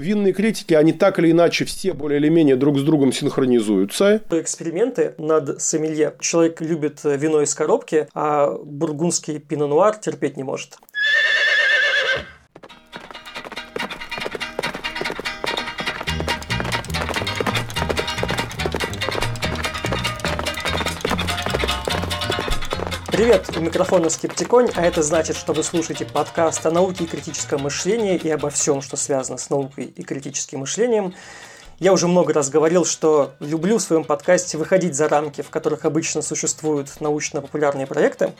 [0.00, 4.22] Винные критики, они так или иначе все более или менее друг с другом синхронизуются.
[4.30, 6.14] Эксперименты над сомелье.
[6.20, 10.78] Человек любит вино из коробки, а бургундский пино-нуар терпеть не может.
[23.60, 28.16] У микрофона Скептиконь, а это значит, что вы слушаете подкаст о науке и критическом мышлении
[28.16, 31.14] и обо всем, что связано с наукой и критическим мышлением.
[31.78, 35.84] Я уже много раз говорил, что люблю в своем подкасте выходить за рамки, в которых
[35.84, 38.32] обычно существуют научно-популярные проекты.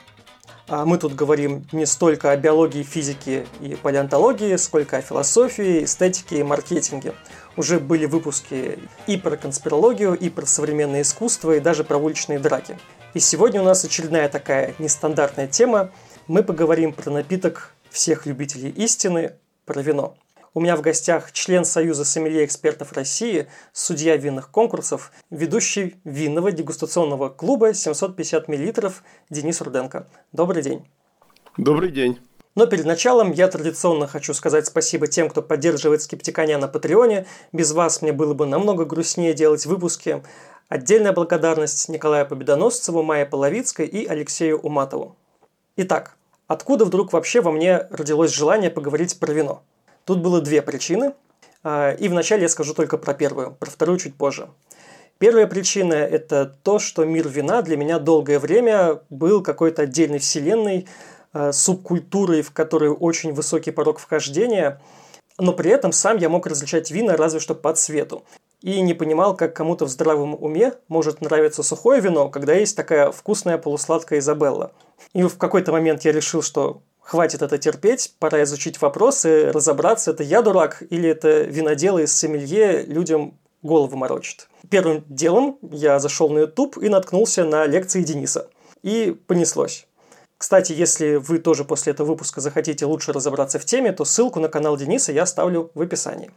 [0.68, 6.38] А мы тут говорим не столько о биологии, физике и палеонтологии, сколько о философии, эстетике
[6.38, 7.12] и маркетинге.
[7.58, 12.78] Уже были выпуски и про конспирологию, и про современное искусство, и даже про уличные драки.
[13.12, 15.90] И сегодня у нас очередная такая нестандартная тема.
[16.28, 19.32] Мы поговорим про напиток всех любителей истины,
[19.64, 20.16] про вино.
[20.54, 27.30] У меня в гостях член Союза сомелье экспертов России, судья винных конкурсов, ведущий винного дегустационного
[27.30, 28.92] клуба 750 мл
[29.28, 30.06] Денис Руденко.
[30.30, 30.86] Добрый день.
[31.56, 32.20] Добрый день.
[32.56, 37.26] Но перед началом я традиционно хочу сказать спасибо тем, кто поддерживает Скептиканя на Патреоне.
[37.52, 40.22] Без вас мне было бы намного грустнее делать выпуски.
[40.70, 45.16] Отдельная благодарность Николаю Победоносцеву, Майе Половицкой и Алексею Уматову.
[45.74, 46.14] Итак,
[46.46, 49.64] откуда вдруг вообще во мне родилось желание поговорить про вино?
[50.04, 51.14] Тут было две причины,
[51.64, 54.48] а, и вначале я скажу только про первую, про вторую чуть позже.
[55.18, 60.86] Первая причина– это то, что мир вина для меня долгое время был какой-то отдельной вселенной,
[61.32, 64.80] а, субкультурой, в которой очень высокий порог вхождения,
[65.36, 68.22] но при этом сам я мог различать вина разве что по цвету
[68.62, 73.10] и не понимал, как кому-то в здравом уме может нравиться сухое вино, когда есть такая
[73.10, 74.72] вкусная полусладкая Изабелла.
[75.12, 80.22] И в какой-то момент я решил, что хватит это терпеть, пора изучить вопросы, разобраться, это
[80.22, 84.48] я дурак или это виноделы из сомелье людям голову морочит.
[84.68, 88.48] Первым делом я зашел на YouTube и наткнулся на лекции Дениса.
[88.82, 89.86] И понеслось.
[90.38, 94.48] Кстати, если вы тоже после этого выпуска захотите лучше разобраться в теме, то ссылку на
[94.48, 96.30] канал Дениса я оставлю в описании.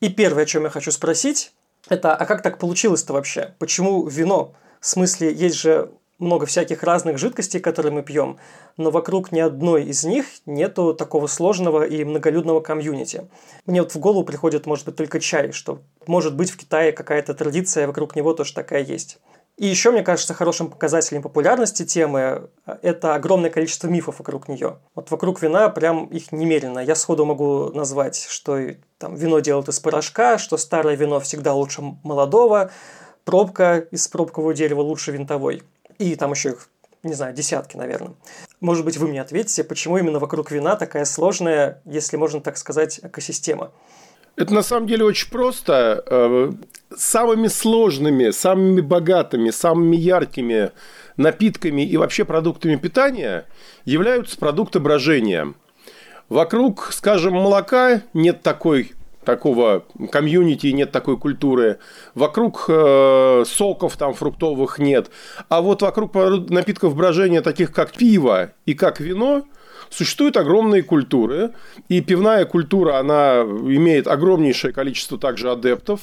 [0.00, 1.52] И первое, о чем я хочу спросить,
[1.92, 3.54] это а как так получилось-то вообще?
[3.58, 4.54] Почему вино?
[4.80, 8.38] В смысле, есть же много всяких разных жидкостей, которые мы пьем,
[8.76, 13.28] но вокруг ни одной из них нету такого сложного и многолюдного комьюнити.
[13.66, 17.34] Мне вот в голову приходит, может быть, только чай, что может быть в Китае какая-то
[17.34, 19.18] традиция, вокруг него тоже такая есть.
[19.58, 22.48] И еще, мне кажется, хорошим показателем популярности темы–
[22.82, 24.78] это огромное количество мифов вокруг нее.
[24.94, 26.78] Вот вокруг вина прям их немерено.
[26.78, 28.58] Я сходу могу назвать, что
[28.98, 32.70] там вино делают из порошка, что старое вино всегда лучше молодого,
[33.24, 35.62] пробка из пробкового дерева лучше винтовой.
[35.98, 36.68] И там еще их,
[37.02, 38.14] не знаю, десятки, наверное.
[38.60, 43.00] Может быть, вы мне ответите, почему именно вокруг вина такая сложная, если можно так сказать,
[43.02, 43.70] экосистема?
[44.36, 46.02] Это на самом деле очень просто.
[46.06, 46.52] Э,
[46.96, 50.72] самыми сложными, самыми богатыми, самыми яркими
[51.16, 53.46] напитками и вообще продуктами питания
[53.84, 55.54] являются продукты брожения.
[56.28, 58.92] Вокруг, скажем, молока нет такой
[59.24, 61.78] такого комьюнити, нет такой культуры.
[62.14, 65.10] Вокруг э, соков там фруктовых нет.
[65.48, 66.14] А вот вокруг
[66.50, 69.44] напитков брожения, таких как пиво и как вино,
[69.92, 71.50] Существуют огромные культуры,
[71.88, 76.00] и пивная культура, она имеет огромнейшее количество также адептов,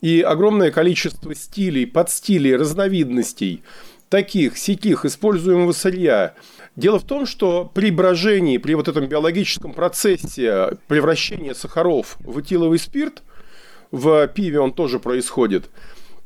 [0.00, 3.62] и огромное количество стилей, подстилей, разновидностей,
[4.08, 6.32] таких, сяких, используемого сырья.
[6.76, 12.78] Дело в том, что при брожении, при вот этом биологическом процессе превращения сахаров в этиловый
[12.78, 13.22] спирт,
[13.90, 15.68] в пиве он тоже происходит,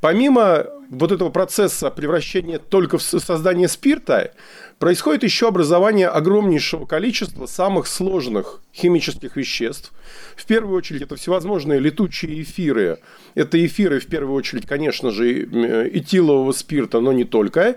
[0.00, 4.32] помимо вот этого процесса превращения только в создание спирта,
[4.78, 9.92] происходит еще образование огромнейшего количества самых сложных химических веществ.
[10.36, 12.98] В первую очередь, это всевозможные летучие эфиры.
[13.36, 15.44] Это эфиры, в первую очередь, конечно же,
[15.92, 17.76] этилового спирта, но не только.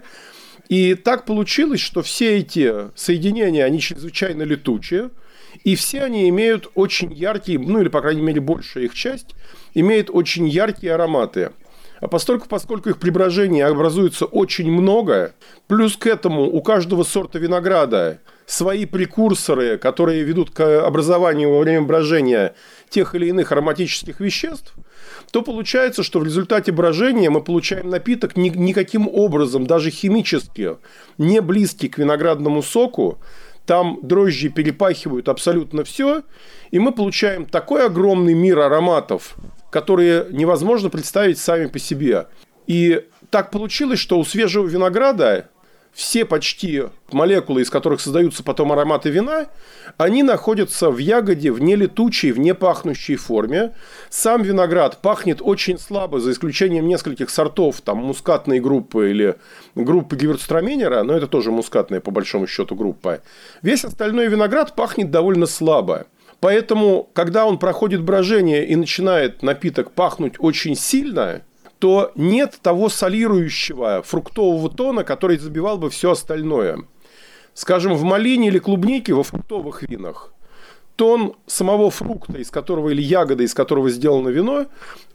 [0.68, 5.12] И так получилось, что все эти соединения, они чрезвычайно летучие,
[5.63, 9.35] и все они имеют очень яркие, ну или, по крайней мере, большая их часть,
[9.75, 11.51] имеет очень яркие ароматы–
[12.03, 15.35] а поскольку, поскольку их при брожении образуется очень много,
[15.67, 21.83] плюс к этому у каждого сорта винограда свои прекурсоры, которые ведут к образованию во время
[21.83, 22.55] брожения
[22.89, 24.73] тех или иных ароматических веществ,
[25.31, 30.75] то получается, что в результате брожения мы получаем напиток ни, никаким образом, даже химически,
[31.17, 33.19] не близкий к виноградному соку,
[33.65, 36.23] там дрожжи перепахивают абсолютно все,
[36.69, 39.38] и мы получаем такой огромный мир ароматов,
[39.74, 42.28] которые невозможно представить сами по себе.
[42.68, 45.50] И так получилось, что у свежего винограда
[45.94, 49.48] все почти молекулы, из которых создаются потом ароматы вина,
[49.98, 53.74] они находятся в ягоде в нелетучей, в непахнущей форме.
[54.10, 59.36] Сам виноград пахнет очень слабо, за исключением нескольких сортов, там, мускатной группы или
[59.74, 63.22] группы Гевюрцтраминера, но это тоже мускатная, по большому счету, группа.
[63.64, 66.06] Весь остальной виноград пахнет довольно слабо.
[66.44, 71.42] Поэтому, когда он проходит брожение и начинает напиток пахнуть очень сильно,
[71.80, 76.80] то нет того солирующего фруктового тона, который забивал бы все остальное.
[77.54, 80.34] Скажем, в малине или клубнике во фруктовых винах
[80.98, 84.66] тон самого фрукта, из которого или ягоды, из которого сделано вино,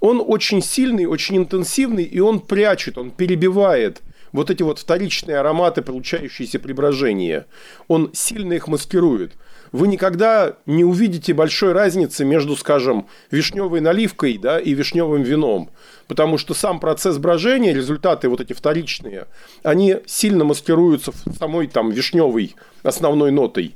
[0.01, 4.01] он очень сильный, очень интенсивный, и он прячет, он перебивает
[4.33, 7.45] вот эти вот вторичные ароматы, получающиеся при брожении.
[7.87, 9.35] Он сильно их маскирует–
[9.73, 15.71] вы никогда не увидите большой разницы между, скажем, вишневой наливкой да, и вишневым вином.
[16.07, 19.27] Потому что сам процесс брожения, результаты вот эти вторичные,
[19.63, 23.75] они сильно маскируются самой там вишневой основной нотой.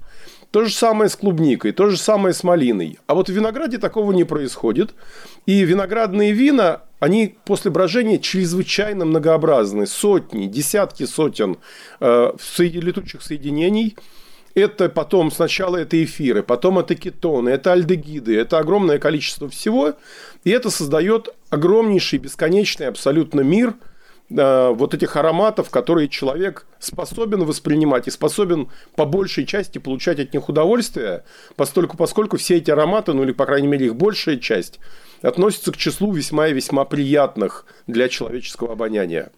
[0.50, 2.98] То же самое с клубникой, то же самое с малиной.
[3.06, 4.94] А вот в винограде такого не происходит.
[5.46, 9.86] И виноградные вина, они после брожения чрезвычайно многообразны.
[9.86, 11.56] Сотни, десятки сотен
[12.00, 13.96] э, летучих соединений–
[14.54, 19.94] это потом сначала это эфиры, потом это кетоны, это альдегиды, это огромное количество всего,
[20.44, 23.74] и это создает огромнейший, бесконечный абсолютно мир
[24.30, 30.34] э, вот этих ароматов, которые человек способен воспринимать и способен по большей части получать от
[30.34, 31.24] них удовольствие,
[31.56, 34.80] поскольку, поскольку все эти ароматы, ну или по крайней мере их большая часть,
[35.22, 39.30] относятся к числу весьма и весьма приятных для человеческого обоняния.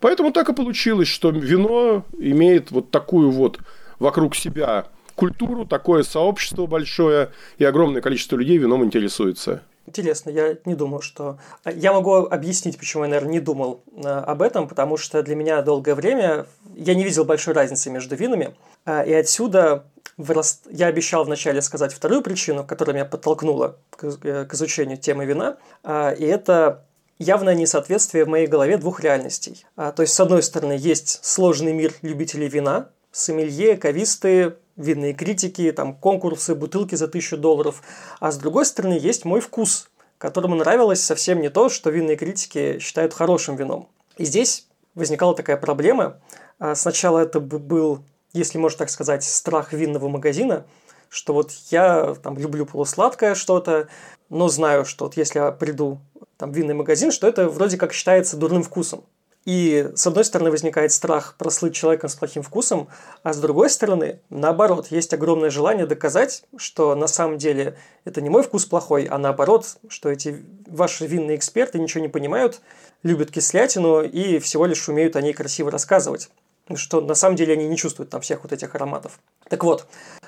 [0.00, 3.58] Поэтому так и получилось, что вино имеет вот такую вот
[3.98, 9.62] вокруг себя культуру, такое сообщество большое, и огромное количество людей вином интересуется.
[9.88, 11.38] Интересно, я не думал, что...
[11.64, 15.62] Я могу объяснить, почему я, наверное, не думал э, об этом, потому что для меня
[15.62, 16.44] долгое время
[16.76, 18.54] я не видел большой разницы между винами,
[18.84, 19.86] э, и отсюда
[20.18, 20.60] вырос...
[20.70, 25.56] я обещал вначале сказать вторую причину, которая меня подтолкнула к, э, к изучению темы вина,
[25.86, 26.84] и это
[27.18, 29.64] явное несоответствие в моей голове двух реальностей.
[29.74, 35.94] То есть, с одной стороны, есть сложный мир любителей вина, сомелье, кависты, винные критики, там
[35.94, 37.82] конкурсы, бутылки за тысячу долларов.
[38.20, 39.88] А с другой стороны, есть мой вкус,
[40.18, 43.88] которому нравилось совсем не то, что винные критики считают хорошим вином.
[44.16, 46.20] И здесь возникала такая проблема.
[46.58, 48.02] А сначала это был,
[48.32, 50.64] если можно так сказать, страх винного магазина,
[51.08, 53.88] что вот я там люблю полусладкое что-то,
[54.28, 56.00] но знаю, что вот если я приду
[56.36, 59.04] там, в винный магазин, что это вроде как считается дурным вкусом.
[59.48, 62.88] И с одной стороны возникает страх прослыть человеком с плохим вкусом,
[63.22, 68.28] а с другой стороны, наоборот, есть огромное желание доказать, что на самом деле это не
[68.28, 72.60] мой вкус плохой, а наоборот, что эти ваши винные эксперты ничего не понимают,
[73.02, 76.28] любят кислятину и всего лишь умеют о ней красиво рассказывать.
[76.74, 79.18] Что на самом деле они не чувствуют там всех вот этих ароматов.
[79.48, 79.86] Так вот,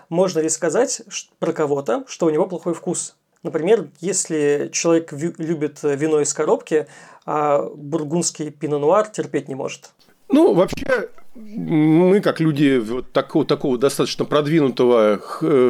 [0.09, 1.03] можно ли сказать
[1.39, 3.17] про кого-то, что у него плохой вкус?
[3.43, 6.87] Например, если человек любит вино из коробки,
[7.25, 9.93] а бургундский пино-нуар терпеть не может.
[10.29, 15.19] Ну, вообще, мы, как люди вот такого, такого достаточно продвинутого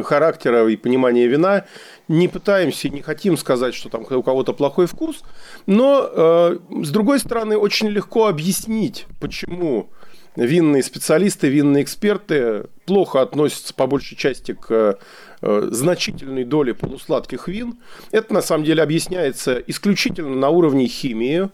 [0.03, 1.65] характера и понимания вина,
[2.07, 5.23] не пытаемся и не хотим сказать, что там у кого-то плохой вкус,
[5.65, 9.89] но, э, с другой стороны, очень легко объяснить, почему
[10.35, 14.97] винные специалисты, винные эксперты плохо относятся по большей части к
[15.41, 17.79] э, значительной доле полусладких вин.
[18.11, 21.49] Это на самом деле объясняется исключительно на уровне химии.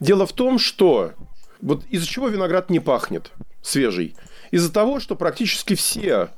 [0.00, 1.12] Дело в том, что
[1.60, 3.30] вот из-за чего виноград не пахнет
[3.62, 4.14] свежий?
[4.50, 6.30] Из-за того, что практически все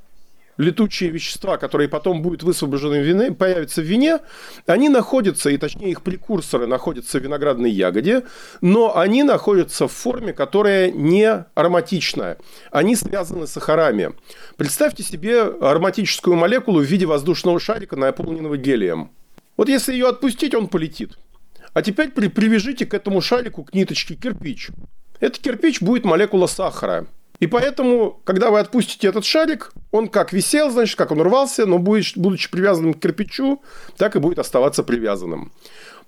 [0.59, 4.19] летучие вещества, которые потом будут высвобождены в вине, появятся в вине,
[4.67, 8.25] они находятся, и точнее их прекурсоры находятся в виноградной ягоде,
[8.61, 12.39] но они находятся в форме, которая не ароматичная.
[12.71, 14.13] Они связаны с сахарами.
[14.57, 19.13] Представьте себе ароматическую молекулу в виде воздушного шарика, наполненного гелием.
[19.57, 21.17] Вот если ее отпустить, он полетит.
[21.73, 24.71] А теперь при, привяжите к этому шарику, к ниточке кирпич.
[25.21, 27.07] Этот кирпич будет молекула сахара–
[27.41, 31.79] и поэтому, когда вы отпустите этот шарик, он как висел, значит, как он рвался, но
[31.79, 33.63] будет, будучи привязанным к кирпичу,
[33.97, 35.53] так и будет оставаться привязанным.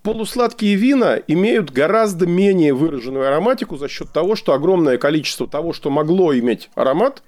[0.02, 5.90] Полусладкие вина имеют гораздо менее выраженную ароматику за счет того, что огромное количество того, что
[5.90, 7.22] могло иметь аромат,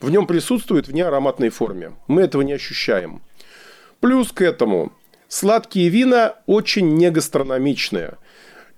[0.00, 1.94] в нем присутствует в неароматной форме.
[2.06, 3.22] Мы этого не ощущаем.
[4.00, 4.92] Плюс к этому
[5.26, 8.18] сладкие вина очень негастрономичные.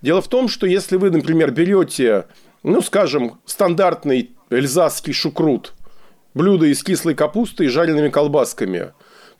[0.01, 2.27] Дело в том, что если вы, например, берете,
[2.63, 5.75] ну, скажем, стандартный эльзасский шукрут,
[6.35, 8.93] блюдо из кислой капусты и жареными колбасками,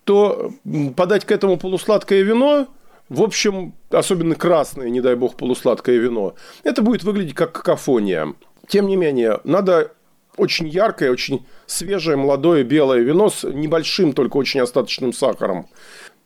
[0.05, 0.53] то
[0.97, 2.69] подать к этому полусладкое вино,
[3.09, 6.35] в общем, особенно красное, не дай бог, полусладкое вино,
[6.65, 8.35] это будет выглядеть как какофония.
[8.67, 9.93] Тем не менее, надо
[10.37, 15.69] очень яркое, очень свежее, молодое белое вино с небольшим, только очень остаточным сахаром.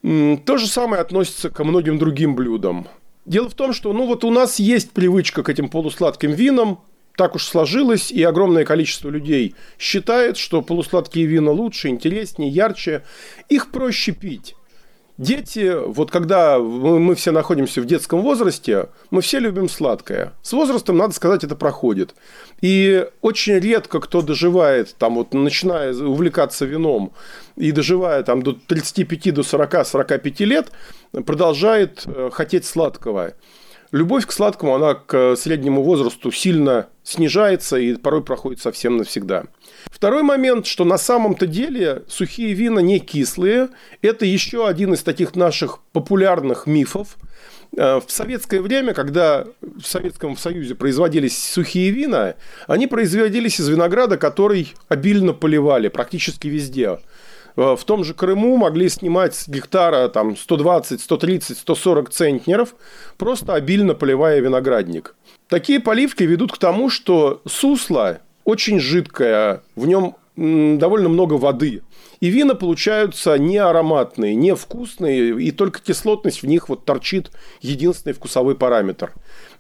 [0.02, 2.88] То же самое относится ко многим другим блюдам.
[3.24, 6.80] Дело в том, что ну вот у нас есть привычка к этим полусладким винам,
[7.16, 13.02] так уж сложилось, и огромное количество людей считает, что полусладкие вина лучше, интереснее, ярче.
[13.48, 14.54] Их проще пить.
[15.18, 20.32] Дети, вот когда мы все находимся в детском возрасте, мы все любим сладкое.
[20.42, 22.14] С возрастом, надо сказать, это проходит.
[22.62, 27.12] И очень редко кто доживает, там вот начиная увлекаться вином
[27.56, 30.72] и доживая там до 35, до 40, 45 лет,
[31.26, 33.34] продолжает э, хотеть сладкого
[33.92, 39.44] любовь к сладкому, она к среднему возрасту сильно снижается и порой проходит совсем навсегда.
[39.86, 43.68] Второй момент, что на самом-то деле сухие вина не кислые.
[44.00, 47.16] Это еще один из таких наших популярных мифов.
[47.76, 52.34] Э, в советское время, когда в Советском Союзе производились сухие вина,
[52.66, 56.98] они производились из винограда, который обильно поливали практически везде.
[57.56, 62.74] Э, в том же Крыму могли снимать с гектара там, 120, 130, 140 центнеров,
[63.18, 65.14] просто обильно поливая виноградник.
[65.48, 71.82] Такие поливки ведут к тому, что сусло очень жидкое, в нем довольно много воды.
[72.20, 77.30] И вина получаются не ароматные, не вкусные, и только кислотность в них вот торчит
[77.60, 79.12] единственный вкусовой параметр.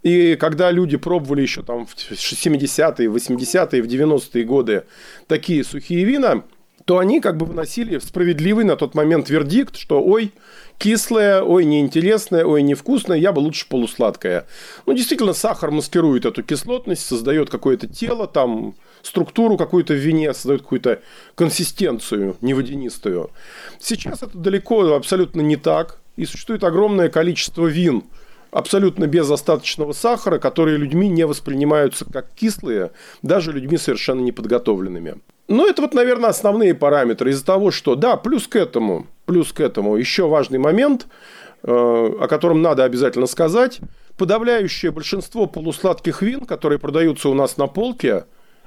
[0.02, 4.84] И когда люди пробовали еще там в 70-е, 80-е, в 90-е годы
[5.26, 6.44] такие сухие вина,
[6.84, 10.32] то они как бы выносили справедливый на тот момент вердикт, что ой,
[10.78, 14.46] кислое, ой, неинтересное, ой, невкусное, я бы лучше полусладкое.
[14.86, 20.62] Ну, действительно, сахар маскирует эту кислотность, создает какое-то тело, там, структуру какую-то в вине, создает
[20.62, 21.00] какую-то
[21.34, 23.30] консистенцию неводянистую.
[23.78, 28.04] Сейчас это далеко абсолютно не так, и существует огромное количество вин,
[28.50, 32.90] абсолютно без остаточного сахара, которые людьми не воспринимаются как кислые,
[33.22, 35.20] даже людьми совершенно неподготовленными.
[35.48, 39.60] Ну, это вот, наверное, основные параметры из-за того, что, да, плюс к этому, плюс к
[39.60, 41.06] этому еще важный момент,
[41.62, 43.80] э, о котором надо обязательно сказать.
[44.16, 48.24] Подавляющее большинство полусладких вин, которые продаются у нас на полке,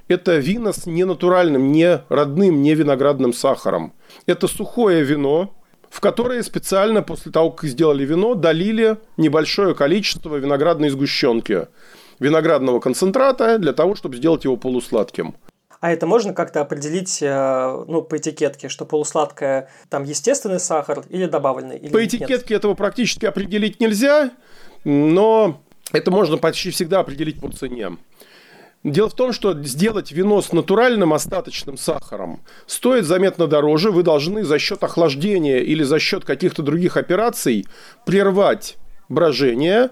[0.07, 3.93] это вина с ненатуральным, не родным, не виноградным сахаром.
[4.25, 5.55] Это сухое вино,
[5.89, 11.67] в которое специально после того, как сделали вино, долили небольшое количество виноградной сгущенки,
[12.19, 15.35] виноградного концентрата для того, чтобы сделать его полусладким.
[15.85, 21.27] А это можно как-то определить э, ну, по этикетке, что полусладкое там естественный сахар или
[21.27, 21.77] добавленный?
[21.77, 22.63] Или по этикетке нет?
[22.63, 24.31] этого практически определить нельзя,
[24.83, 25.61] но
[25.91, 27.97] это можно почти всегда определить по цене.
[28.83, 33.91] Дело в том, что сделать вино с натуральным остаточным сахаром стоит заметно дороже.
[33.91, 37.67] Вы должны за счет охлаждения или за счет каких-то других операций
[38.07, 38.77] прервать
[39.07, 39.91] брожение,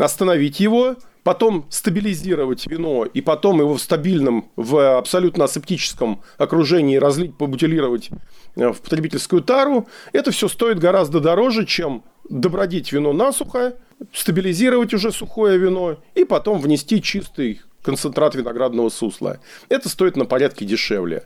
[0.00, 7.36] остановить его, потом стабилизировать вино и потом его в стабильном, в абсолютно асептическом окружении разлить,
[7.36, 8.10] побутилировать
[8.56, 13.74] э, в потребительскую тару, это все стоит гораздо дороже, чем добродить вино насухо,
[14.12, 19.38] стабилизировать уже сухое вино и потом внести чистый концентрат виноградного сусла.
[19.68, 21.24] Это стоит на порядке дешевле.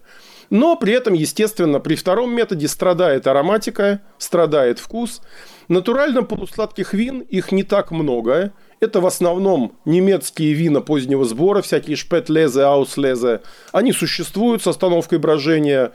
[0.50, 5.22] Но при этом, естественно, при втором методе страдает ароматика, страдает вкус.
[5.68, 11.96] Натурально полусладких вин их не так много– это в основном немецкие вина позднего сбора, всякие
[11.96, 13.40] шпетлезе, ауслезе.
[13.72, 15.92] Они существуют с остановкой брожения,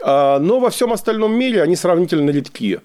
[0.00, 2.80] а, но во всем остальном мире они сравнительно редки.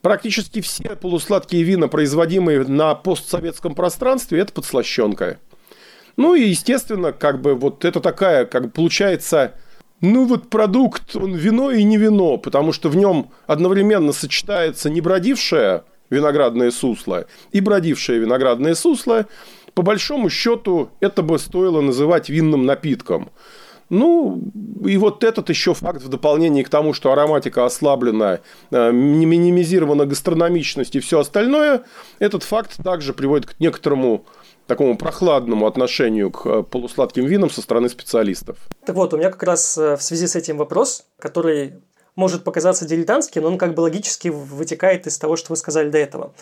[0.00, 5.38] Практически все полусладкие вина, производимые на постсоветском пространстве, это подслащенка.
[6.16, 9.54] Ну и, естественно, как бы вот это такая, как бы получается,
[10.00, 15.84] ну вот продукт, он вино и не вино, потому что в нем одновременно сочетается небродившее
[16.12, 19.26] виноградное сусло и бродившее виноградное сусло,
[19.74, 23.30] по большому счету это бы стоило называть винным напитком.
[23.88, 24.40] Ну,
[24.86, 28.40] и вот этот еще факт в дополнение к тому, что ароматика ослаблена,
[28.70, 31.82] э, минимизирована гастрономичность и все остальное,
[32.18, 34.24] этот факт также приводит к некоторому
[34.66, 38.56] такому прохладному отношению к э, полусладким винам со стороны специалистов.
[38.86, 41.74] Так вот, у меня как раз э, в связи с этим вопрос, который
[42.16, 45.98] может показаться дилетантским, но он как бы логически вытекает из того, что вы сказали до
[45.98, 46.32] этого.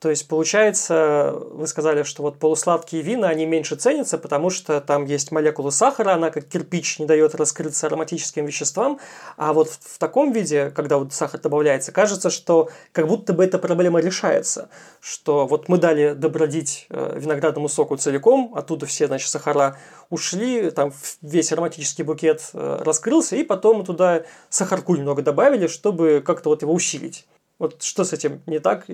[0.00, 5.04] То есть, получается, вы сказали, что вот полусладкие вина, они меньше ценятся, потому что там
[5.04, 8.98] есть молекула сахара, она как кирпич не дает раскрыться ароматическим веществам,
[9.36, 13.58] а вот в таком виде, когда вот сахар добавляется, кажется, что как будто бы эта
[13.58, 19.76] проблема решается, что вот мы дали добродить э, виноградному соку целиком, оттуда все, значит, сахара
[20.08, 26.48] ушли, там весь ароматический букет э, раскрылся, и потом туда сахарку немного добавили, чтобы как-то
[26.48, 27.26] вот его усилить.
[27.58, 28.86] Вот что с этим не так?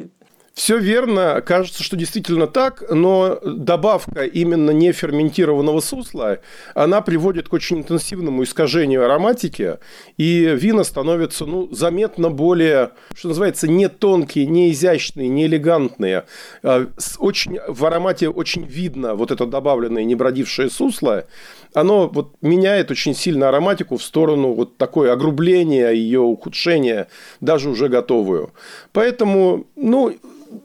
[0.56, 6.38] Все верно, кажется, что действительно так, но добавка именно неферментированного сусла,
[6.74, 9.76] она приводит к очень интенсивному искажению ароматики,
[10.16, 16.24] и вина становятся ну, заметно более, что называется, не тонкие, не изящные, не элегантные.
[16.62, 16.86] А,
[17.18, 21.26] очень, в аромате очень видно вот это добавленное небродившее сусло,
[21.74, 27.08] оно вот меняет очень сильно ароматику в сторону вот такое огрубления, ее ухудшения,
[27.42, 28.54] даже уже готовую.
[28.94, 30.16] Поэтому, ну,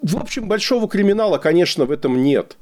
[0.01, 2.57] в общем, большого криминала, конечно, в этом нет.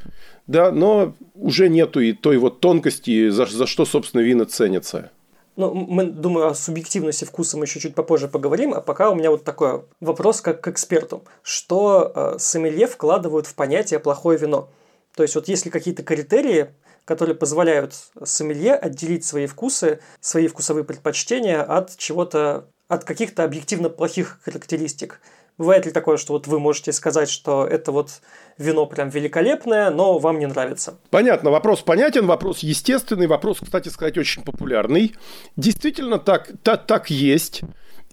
[0.47, 5.11] Да, но уже нету и той вот тонкости, за, за что, собственно, вина ценятся.
[5.55, 9.29] Ну, мы, думаю, о субъективности вкуса мы еще чуть попозже поговорим, а пока у меня
[9.29, 11.23] вот такой вопрос как к эксперту.
[11.43, 14.69] Что э, сомелье вкладывают в понятие «плохое вино»?
[15.15, 16.69] То есть, вот есть ли какие-то критерии,
[17.03, 17.93] которые позволяют
[18.23, 25.19] сомелье отделить свои вкусы, свои вкусовые предпочтения от чего-то, от каких-то объективно плохих характеристик?
[25.59, 28.21] Бывает ли такое, что вот вы можете сказать, что это вот
[28.57, 30.97] вино прям великолепное, но вам не нравится?
[31.09, 35.15] Понятно, вопрос понятен, вопрос естественный, вопрос, кстати сказать, очень популярный.
[35.57, 37.63] Действительно так, так, так есть.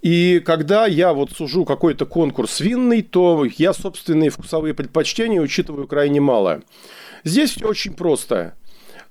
[0.02, 6.20] И когда я вот сужу какой-то конкурс винный, то я собственные вкусовые предпочтения учитываю крайне
[6.20, 6.62] мало.
[7.22, 8.54] Здесь все очень просто.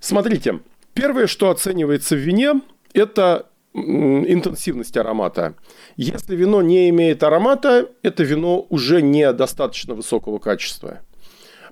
[0.02, 0.60] Смотрите,
[0.94, 2.56] первое, что оценивается в вине,
[2.94, 5.56] это интенсивность аромата.
[5.98, 11.02] Если вино не имеет аромата, это вино уже не достаточно высокого качества.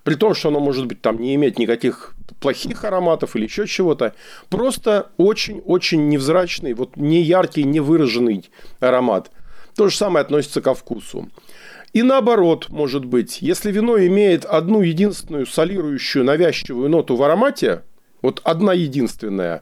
[0.03, 4.13] При том, что оно может быть там не иметь никаких плохих ароматов или еще чего-то.
[4.49, 8.49] Просто очень-очень невзрачный, вот не яркий, не выраженный
[8.81, 9.31] аромат.
[9.75, 11.29] То же самое относится ко вкусу.
[11.93, 17.83] И наоборот, может быть, если вино имеет одну единственную солирующую навязчивую ноту в аромате,
[18.23, 19.61] вот одна единственная,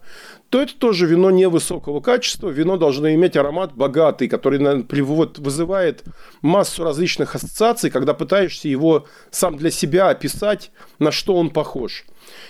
[0.49, 2.49] то это тоже вино невысокого качества.
[2.49, 6.03] Вино должно иметь аромат богатый, который привод, вызывает
[6.41, 12.05] массу различных ассоциаций, когда пытаешься его сам для себя описать, на что он похож.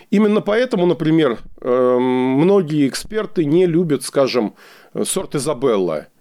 [0.10, 4.54] Именно поэтому, например, эм, многие эксперты не любят, скажем,
[5.04, 6.08] сорт Изабелла–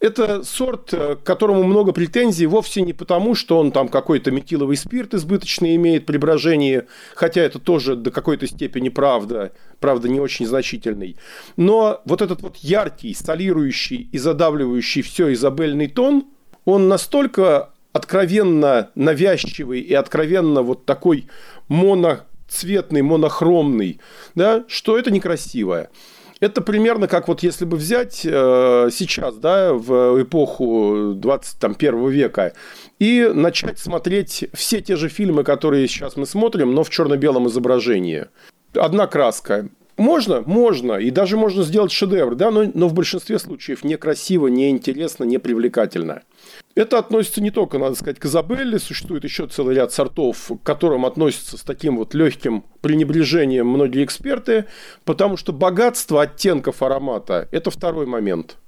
[0.00, 4.76] это сорт, э, к которому много претензий вовсе не потому, что он там какой-то метиловый
[4.76, 10.46] спирт избыточный имеет при брожении, хотя это тоже до какой-то степени правда, правда не очень
[10.46, 11.16] значительный.
[11.56, 16.24] Но вот этот вот яркий, солирующий и задавливающий все изабельный тон,
[16.64, 21.26] он настолько откровенно навязчивый и откровенно вот такой
[21.68, 24.00] моноцветный, монохромный,
[24.34, 25.88] да, что это некрасиво.
[26.40, 32.52] Это примерно как вот если бы взять э, сейчас, да, в эпоху 21 века,
[32.98, 38.26] и начать смотреть все те же фильмы, которые сейчас мы смотрим, но в черно-белом изображении.
[38.74, 39.68] Одна краска.
[39.96, 40.42] Можно?
[40.46, 40.92] Можно.
[40.92, 46.22] И даже можно сделать шедевр, да, но, но в большинстве случаев некрасиво, неинтересно, непривлекательно.
[46.74, 51.06] Это относится не только, надо сказать, к Изабелле, существует еще целый ряд сортов, к которым
[51.06, 54.66] относятся с таким вот легким пренебрежением многие эксперты,
[55.04, 58.58] потому что богатство оттенков аромата– это второй момент.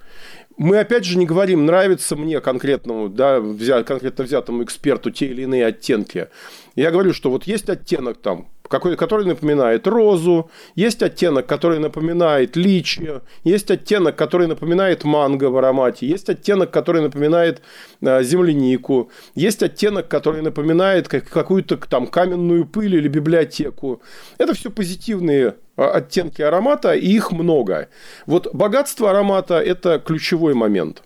[0.57, 5.43] Мы опять же не говорим, нравится мне конкретному, да, взя, конкретно взятому эксперту те или
[5.43, 6.29] иные оттенки.
[6.75, 12.55] Я говорю, что вот есть оттенок там какой, который напоминает розу, есть оттенок, который напоминает
[12.55, 17.63] личи, есть оттенок, который напоминает манго в аромате, есть оттенок, который напоминает
[18.01, 24.03] э, землянику, есть оттенок, который напоминает как, какую-то там каменную пыль или библиотеку.
[24.39, 27.89] Это все позитивные а, оттенки аромата, и их много.
[28.27, 31.03] Вот богатство аромата– это ключевой момент.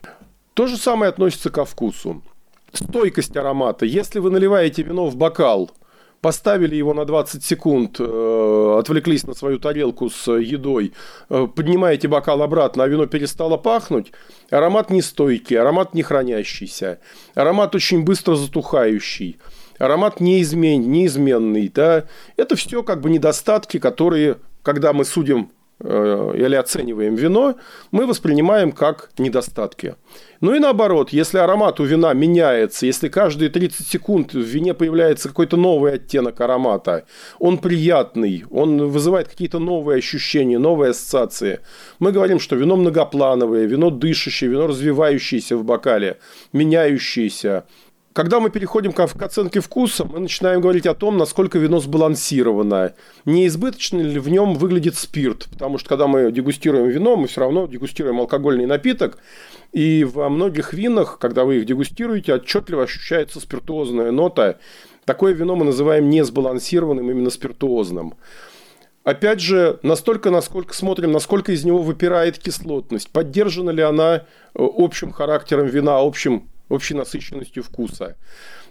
[0.53, 2.23] То же самое относится ко вкусу.
[2.75, 3.87] Стойкость аромата.
[3.87, 5.71] Если вы наливаете вино в бокал–
[6.25, 10.95] поставили его на 20 секунд, э, отвлеклись на свою тарелку с едой,
[11.29, 14.11] э, поднимаете бокал обратно, а вино перестало пахнуть,
[14.49, 16.99] аромат нестойкий, аромат не хранящийся,
[17.35, 19.37] аромат очень быстро затухающий,
[19.79, 21.69] аромат неизмен, неизменный.
[21.69, 22.05] Да?
[22.39, 27.57] Это все как бы недостатки, которые, когда мы судим или оцениваем вино,
[27.91, 29.97] мы воспринимаем как недостатки.
[30.41, 35.29] Ну и наоборот, если аромат у вина меняется, если каждые 30 секунд в вине появляется
[35.29, 37.07] какой-то новый оттенок аромата,
[37.39, 41.61] он приятный, он вызывает какие-то новые ощущения, новые ассоциации,
[41.99, 46.19] мы говорим, что вино многоплановое, вино дышащее, вино развивающееся в бокале,
[46.53, 47.65] меняющееся,
[48.15, 52.95] когда мы переходим к, оценке вкуса, мы начинаем говорить о том, насколько вино сбалансировано.
[53.25, 55.49] Не избыточно ли в нем выглядит спирт.
[55.51, 59.19] Потому что когда мы дегустируем вино, мы все равно дегустируем алкогольный напиток.
[59.73, 64.61] И во многих винах, когда вы их дегустируете, отчетливо ощущается спиртуозная нота.
[65.05, 68.15] Такое вино мы называем несбалансированным, именно спиртуозным.
[69.03, 74.21] Опять же, настолько, насколько смотрим, насколько из него выпирает кислотность, поддержана ли она э,
[74.55, 78.17] общим характером вина, общим общей насыщенностью вкуса.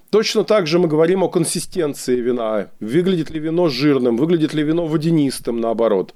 [0.09, 2.67] Точно так же мы говорим о консистенции вина.
[2.79, 6.13] Выглядит ли вино жирным, выглядит ли вино водянистым, наоборот.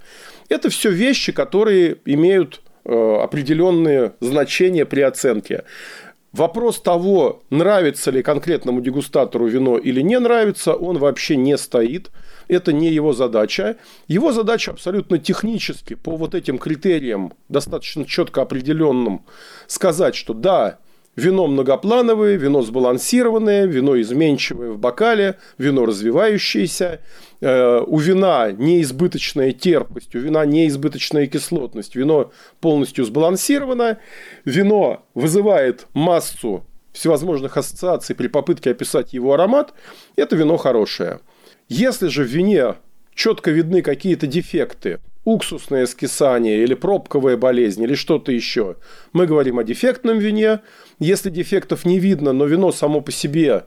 [0.49, 5.63] Это все вещи, которые имеют э, определенные значения при оценке.
[6.31, 12.11] Вопрос того, нравится ли конкретному дегустатору вино или не нравится, он вообще не стоит.
[12.47, 13.77] Это не его задача.
[14.07, 19.25] Его задача абсолютно технически, по вот этим критериям, достаточно четко определенным,
[19.65, 20.77] сказать, что да,
[21.17, 27.01] Вино многоплановое, вино сбалансированное, вино изменчивое в бокале, вино развивающееся.
[27.41, 31.95] Э, у вина неизбыточная терпкость, у вина неизбыточная кислотность.
[31.95, 33.97] Вино полностью сбалансировано.
[34.45, 39.73] Вино вызывает массу всевозможных ассоциаций при попытке описать его аромат.
[40.15, 41.19] Это вино хорошее.
[41.67, 42.75] Если же в вине
[43.15, 48.77] четко видны какие-то дефекты, уксусное скисание или пробковая болезнь или что-то еще.
[49.11, 50.61] Мы говорим о дефектном вине.
[50.99, 53.65] Если дефектов не видно, но вино само по себе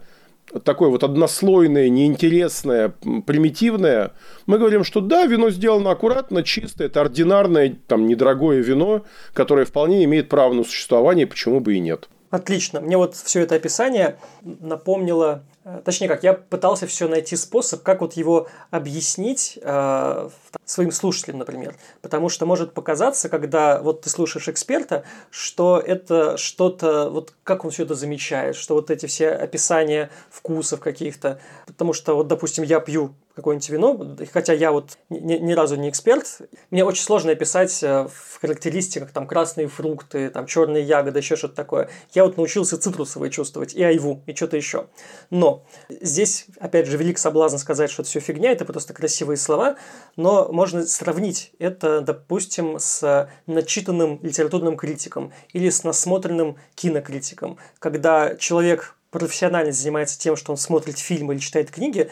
[0.65, 2.95] такое вот однослойное, неинтересное,
[3.27, 4.13] примитивное,
[4.47, 10.03] мы говорим, что да, вино сделано аккуратно, чисто, это ординарное, там, недорогое вино, которое вполне
[10.05, 12.09] имеет право на существование, почему бы и нет.
[12.31, 12.81] Отлично.
[12.81, 15.45] Мне вот все это описание напомнило
[15.85, 20.29] точнее как, я пытался все найти способ, как вот его объяснить э,
[20.65, 21.75] своим слушателям, например.
[22.01, 27.71] Потому что может показаться, когда вот ты слушаешь эксперта, что это что-то, вот как он
[27.71, 31.41] все это замечает, что вот эти все описания вкусов каких-то.
[31.67, 35.89] Потому что вот, допустим, я пью какое-нибудь вино, хотя я вот ни, ни разу не
[35.89, 41.37] эксперт, мне очень сложно описать э, в характеристиках там красные фрукты, там черные ягоды, еще
[41.37, 41.89] что-то такое.
[42.13, 44.87] Я вот научился цитрусовые чувствовать, и айву, и что-то еще.
[45.31, 49.77] Но здесь, опять же, велик соблазн сказать, что это все фигня, это просто красивые слова,
[50.17, 58.97] но можно сравнить это, допустим, с начитанным литературным критиком или с насмотренным кинокритиком, когда человек
[59.11, 62.11] профессионально занимается тем, что он смотрит фильмы или читает книги,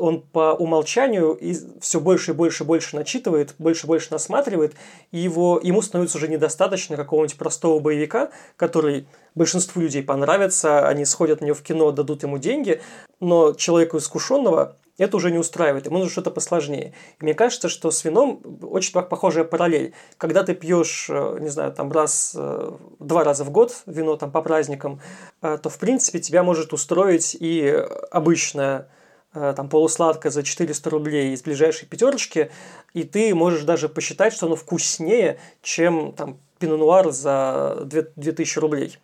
[0.00, 4.74] он по умолчанию и все больше и больше и больше начитывает, больше и больше насматривает,
[5.10, 11.40] и его, ему становится уже недостаточно какого-нибудь простого боевика, который большинству людей понравится, они сходят
[11.40, 12.80] на него в кино, дадут ему деньги,
[13.20, 16.92] но человеку искушенного это уже не устраивает, ему нужно что-то посложнее.
[17.20, 19.94] И мне кажется, что с вином очень похожая параллель.
[20.18, 24.30] Когда ты пьешь, э, не знаю, там раз, э, два раза в год вино там
[24.30, 25.00] по праздникам,
[25.40, 28.88] э, то в принципе тебя может устроить и обычное
[29.32, 32.50] там полусладкое за 400 рублей из ближайшей пятерочки,
[32.94, 38.98] и ты можешь даже посчитать, что оно вкуснее, чем там пино-нуар за 2000 рублей.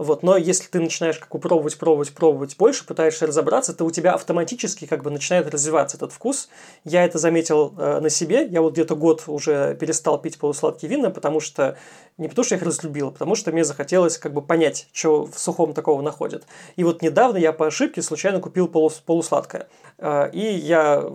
[0.00, 0.22] Вот.
[0.22, 4.14] Но если ты начинаешь как бы пробовать, пробовать, пробовать больше, пытаешься разобраться, то у тебя
[4.14, 6.48] автоматически как бы начинает развиваться этот вкус.
[6.84, 8.46] Я это заметил э, на себе.
[8.46, 11.76] Я вот где-то год уже перестал пить полусладкие вина, потому что
[12.16, 15.26] не потому что я их разлюбил, а потому что мне захотелось как бы понять, что
[15.26, 16.46] в сухом такого находят.
[16.76, 19.68] И вот недавно я по ошибке случайно купил полус, полусладкое.
[19.98, 21.12] Э, и я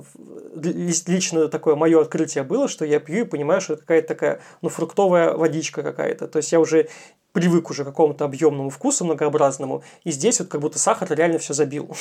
[0.53, 4.69] лично такое мое открытие было, что я пью и понимаю, что это какая-то такая, ну,
[4.69, 6.27] фруктовая водичка какая-то.
[6.27, 6.87] То есть я уже
[7.35, 11.53] привык уже к какому-то объемному вкусу многообразному, и здесь вот как будто сахар реально все
[11.53, 11.95] забил.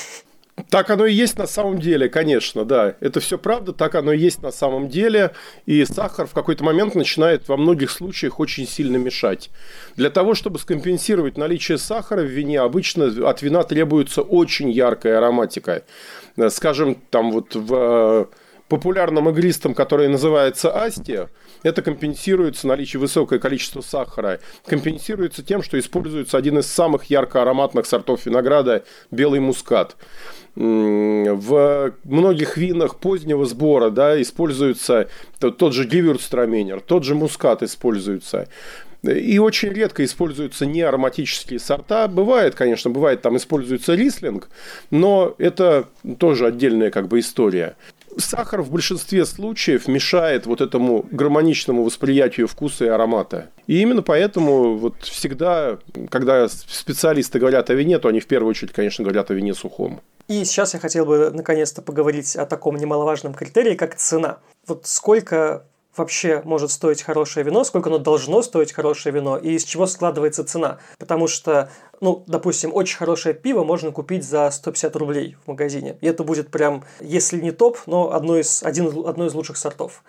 [0.70, 2.94] Так оно и есть на самом деле, конечно, да.
[3.00, 5.32] Это все правда, так оно и есть на самом деле.
[5.66, 9.50] И сахар в какой-то момент начинает во многих случаях очень сильно мешать.
[9.96, 15.82] Для того, чтобы скомпенсировать наличие сахара в вине, обычно от вина требуется очень яркая ароматика.
[16.50, 18.28] Скажем, там вот в
[18.68, 21.30] популярном игристом, который называется Астия,
[21.64, 27.86] это компенсируется наличие высокое количество сахара, компенсируется тем, что используется один из самых ярко ароматных
[27.86, 29.96] сортов винограда– белый мускат.
[30.54, 35.08] В многих винах позднего сбора да, используется
[35.40, 38.46] тот же гивюрстраминер, тот же мускат используется.
[39.02, 42.08] И очень редко используются неароматические сорта.
[42.08, 44.48] Бывает, конечно, бывает, там используется рислинг,
[44.90, 47.76] но это тоже отдельная как бы история
[48.18, 53.50] сахар в большинстве случаев мешает вот этому гармоничному восприятию вкуса и аромата.
[53.66, 55.78] И именно поэтому вот всегда,
[56.10, 60.00] когда специалисты говорят о вине, то они в первую очередь, конечно, говорят о вине сухом.
[60.28, 64.38] И сейчас я хотел бы наконец-то поговорить о таком немаловажном критерии, как цена.
[64.66, 69.64] Вот сколько вообще может стоить хорошее вино, сколько оно должно стоить хорошее вино и из
[69.64, 70.78] чего складывается цена.
[70.98, 75.96] Потому что, ну, допустим, очень хорошее пиво можно купить за 150 рублей в магазине.
[76.00, 80.02] И это будет прям, если не топ, но одно из, один, одно из лучших сортов.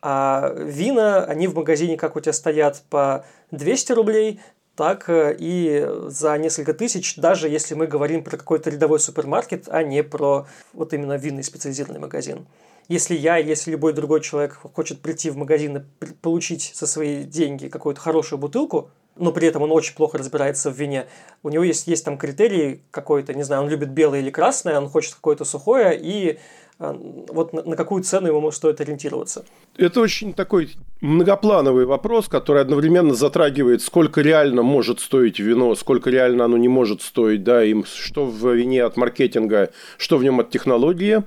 [0.00, 4.40] А вина, они в магазине, как у тебя стоят, по 200 рублей,
[4.74, 9.82] так э, и за несколько тысяч, даже если мы говорим про какой-то рядовой супермаркет, а
[9.82, 12.46] не про вот именно винный специализированный магазин
[12.92, 17.68] если я, если любой другой человек хочет прийти в магазин и получить за свои деньги
[17.68, 21.06] какую-то хорошую бутылку, но при этом он очень плохо разбирается в вине.
[21.42, 24.88] У него есть, есть там критерий какой-то, не знаю, он любит белое или красное, он
[24.88, 26.38] хочет какое-то сухое, и
[26.78, 29.44] а, вот на какую цену ему стоит ориентироваться?
[29.76, 36.46] Это очень такой многоплановый вопрос, который одновременно затрагивает, сколько реально может стоить вино, сколько реально
[36.46, 40.50] оно не может стоить, да, им что в вине от маркетинга, что в нем от
[40.50, 41.22] технологии.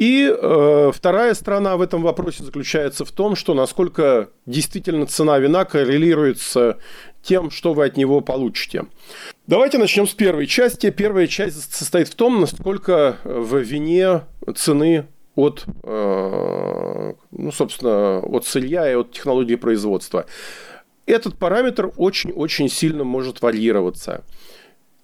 [0.00, 5.66] И э, вторая сторона в этом вопросе заключается в том, что насколько действительно цена вина
[5.66, 6.78] коррелирует с
[7.22, 8.86] тем, что вы от него получите.
[9.46, 10.88] Давайте начнем с первой части.
[10.88, 14.22] Первая часть состоит в том, насколько в вине
[14.56, 20.24] цены от, э, ну, собственно, от сырья и от технологии производства.
[21.04, 24.24] Этот параметр очень-очень сильно может варьироваться.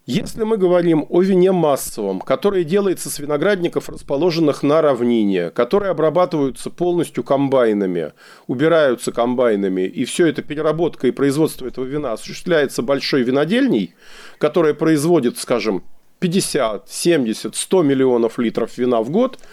[0.09, 6.71] Если мы говорим о вине массовом, которое делается с виноградников, расположенных на равнине, которые обрабатываются
[6.71, 8.13] полностью комбайнами,
[8.47, 13.97] убираются комбайнами, и все это переработка и производство этого вина осуществляется большой винодельней,
[14.39, 15.83] которая производит, скажем,
[16.21, 19.41] 50, 70, 100 миллионов литров вина в год–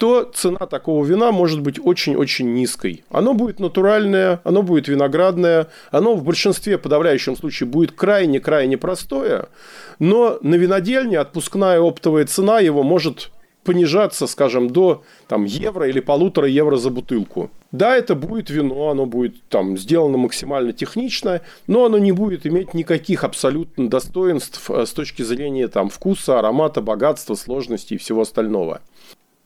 [0.00, 3.04] то цена такого вина может быть очень-очень низкой.
[3.10, 9.50] Оно будет натуральное, оно будет виноградное, оно в большинстве, подавляющем случае, будет крайне-крайне простое,
[9.98, 13.30] но на винодельне отпускная оптовая цена его может
[13.62, 17.50] понижаться, скажем, до там, евро или полутора евро за бутылку.
[17.70, 22.72] Да, это будет вино, оно будет там сделано максимально технично, но оно не будет иметь
[22.72, 28.80] никаких абсолютно достоинств э, с точки зрения там, вкуса, аромата, богатства, сложности и всего остального.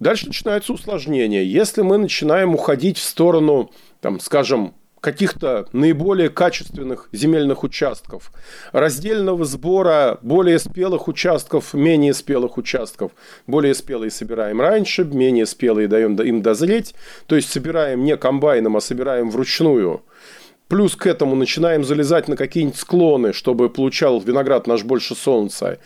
[0.00, 1.50] Дальше начинается усложнение.
[1.50, 8.32] Если мы начинаем уходить в сторону, там, скажем, каких-то наиболее качественных земельных участков,
[8.72, 13.12] раздельного сбора более спелых участков, менее спелых участков,
[13.46, 16.94] более спелые собираем раньше, менее спелые даем им дозреть,
[17.26, 20.02] то есть собираем не комбайном, а собираем вручную.
[20.68, 25.78] Плюс к этому начинаем залезать на какие-нибудь склоны, чтобы получал виноград наш больше солнца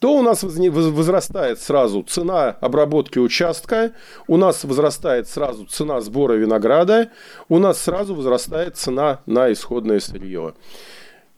[0.00, 3.92] то у нас возрастает сразу цена обработки участка,
[4.26, 7.10] у нас возрастает сразу цена сбора винограда,
[7.48, 10.54] у нас сразу возрастает цена на исходное сырье.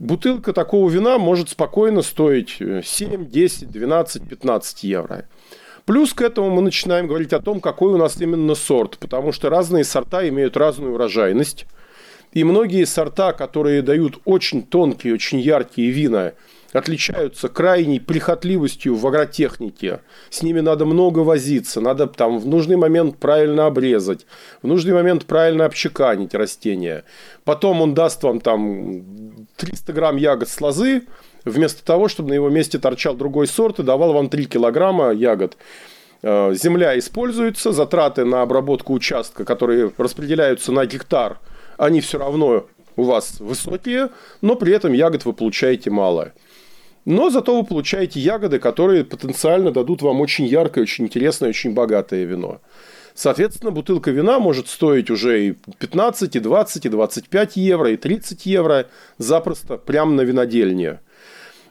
[0.01, 5.27] Бутылка такого вина может спокойно стоить 7, 10, 12, 15 евро.
[5.87, 9.51] Плюс к этому мы начинаем говорить о том, какой у нас именно сорт, потому что
[9.51, 11.66] разные сорта имеют разную урожайность.
[12.33, 16.33] И многие сорта, которые дают очень тонкие, очень яркие вина–
[16.72, 20.00] отличаются крайней прихотливостью в агротехнике.
[20.31, 24.26] С ними надо много возиться, надо там в нужный момент правильно обрезать,
[24.62, 27.04] в нужный момент правильно обчеканить растения.
[27.44, 31.02] Потом он даст вам там 300 грамм ягод с лозы,
[31.44, 35.57] вместо того, чтобы на его месте торчал другой сорт и давал вам 3 килограмма ягод.
[36.22, 41.38] Э, земля используется, затраты на обработку участка, которые распределяются на гектар,
[41.76, 46.33] они все равно у вас высокие, но при этом ягод вы получаете мало.
[47.09, 52.25] Но зато вы получаете ягоды, которые потенциально дадут вам очень яркое, очень интересное, очень богатое
[52.25, 52.61] вино.
[53.14, 58.44] Соответственно, бутылка вина может стоить уже и 15, и 20, и 25 евро, и 30
[58.44, 61.01] евро запросто прямо на винодельне.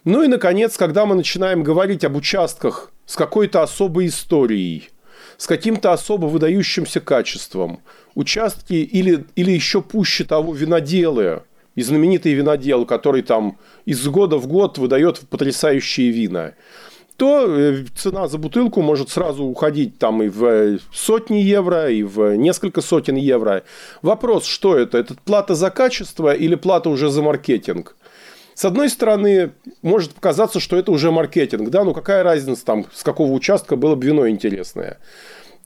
[0.06, 4.90] Ну и, наконец, когда мы начинаем говорить об участках с какой-то особой историей,
[5.38, 7.82] с каким-то особо выдающимся качеством,
[8.16, 11.44] участки или, или еще пуще того виноделы–
[11.78, 16.56] и знаменитый винодел, который там из года в год выдает потрясающие вина,
[17.18, 22.36] то э, цена за бутылку может сразу уходить там и в сотни евро, и в
[22.36, 23.64] несколько сотен евро.
[24.02, 24.98] Вопрос, что это?
[24.98, 27.96] Это плата за качество или плата уже за маркетинг?
[28.56, 29.52] С одной стороны,
[29.84, 33.94] может показаться, что это уже маркетинг, да, ну какая разница там, с какого участка было
[33.94, 34.98] бы вино интересное.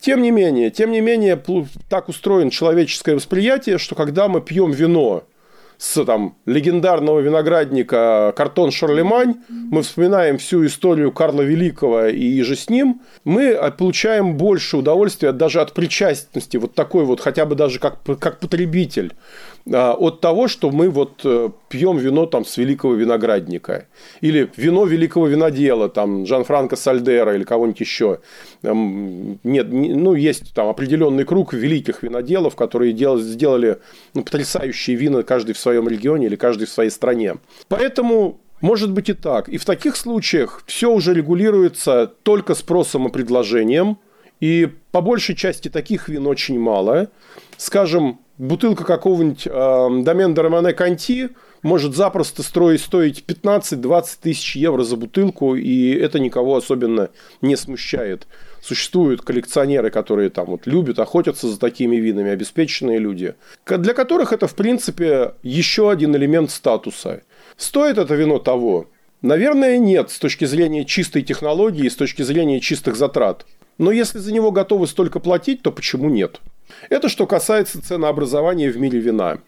[0.01, 1.41] Тем не менее, тем не менее,
[1.89, 5.23] так устроен человеческое восприятие, что когда мы пьем вино,
[5.81, 12.69] с там, легендарного виноградника «Картон Шарлемань», мы вспоминаем всю историю Карла Великого и же с
[12.69, 17.97] ним, мы получаем больше удовольствия даже от причастности, вот такой вот, хотя бы даже как,
[18.19, 23.87] как потребитель, а, от того, что мы вот э, пьем вино там с великого виноградника.
[24.21, 28.19] Или вино великого винодела, там, Жан-Франко Сальдера или кого-нибудь еще.
[28.63, 33.77] Нет, ну, есть там определенный круг великих виноделов, которые делали, сделали
[34.13, 37.35] ну, потрясающие вина, каждый в своем регионе или каждый в своей стране.
[37.67, 39.49] Поэтому может быть и так.
[39.49, 43.97] И в таких случаях все уже регулируется только спросом и предложением.
[44.39, 47.09] И по большей части таких вин очень мало.
[47.57, 51.29] Скажем, бутылка какого-нибудь э, домен Романе Канти
[51.61, 58.25] может запросто строить, стоить 15-20 тысяч евро за бутылку, и это никого особенно не смущает.
[58.59, 63.35] Существуют коллекционеры, которые там вот любят охотятся за такими винами, обеспеченные люди,
[63.67, 67.21] для которых это, в принципе, еще один элемент статуса.
[67.57, 68.89] Стоит это вино того?
[69.21, 73.45] Наверное, нет с точки зрения чистой технологии, с точки зрения чистых затрат.
[73.77, 76.41] Но если за него готовы столько платить, то почему нет?
[76.89, 79.39] Это что касается ценообразования в мире вина.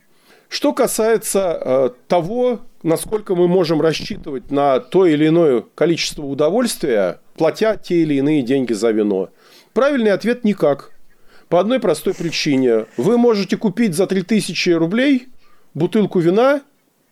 [0.49, 7.75] Что касается э, того, насколько мы можем рассчитывать на то или иное количество удовольствия, платя
[7.75, 9.29] те или иные деньги за вино,
[9.73, 10.91] правильный ответ– никак.
[11.49, 12.85] По одной простой причине.
[12.97, 15.27] Вы можете купить за 3000 рублей
[15.73, 16.61] бутылку вина,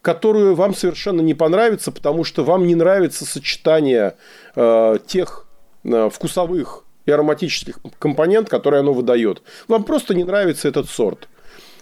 [0.02, 4.16] которую вам совершенно не понравится, потому что вам не нравится сочетание
[4.56, 5.48] э, тех
[5.84, 9.42] э, вкусовых ароматических компонент, которые оно выдает.
[9.68, 11.28] Вам просто не нравится этот сорт.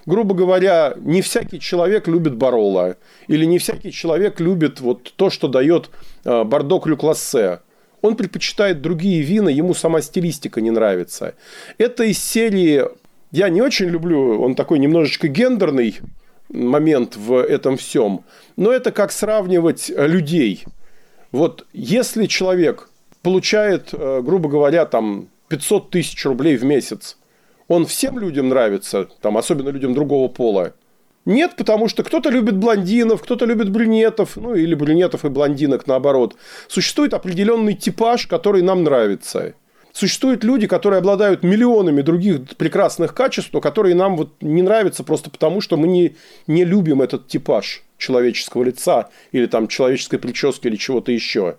[0.06, 2.96] Грубо говоря, не всякий человек любит Барола.
[3.28, 5.90] Или не всякий человек любит вот то, что дает
[6.24, 7.60] э, Бордо Клюклассе.
[8.02, 11.34] Он предпочитает другие вина, ему сама стилистика не нравится.
[11.78, 12.84] Это из серии...
[13.30, 16.00] Я не очень люблю, он такой немножечко гендерный
[16.48, 18.24] момент в этом всем.
[18.56, 20.64] Но это как сравнивать людей.
[21.30, 22.89] Вот если человек
[23.22, 27.16] получает, э, грубо говоря, там 500 тысяч рублей в месяц,
[27.68, 30.74] он всем людям нравится, там, особенно людям другого пола.
[31.26, 36.34] Нет, потому что кто-то любит блондинов, кто-то любит брюнетов, ну или брюнетов и блондинок наоборот.
[36.66, 39.54] Существует определенный типаж, который нам нравится.
[39.92, 45.30] Существуют люди, которые обладают миллионами других прекрасных качеств, но которые нам вот не нравятся просто
[45.30, 50.76] потому, что мы не, не любим этот типаж человеческого лица или там человеческой прически или
[50.76, 51.56] чего-то еще.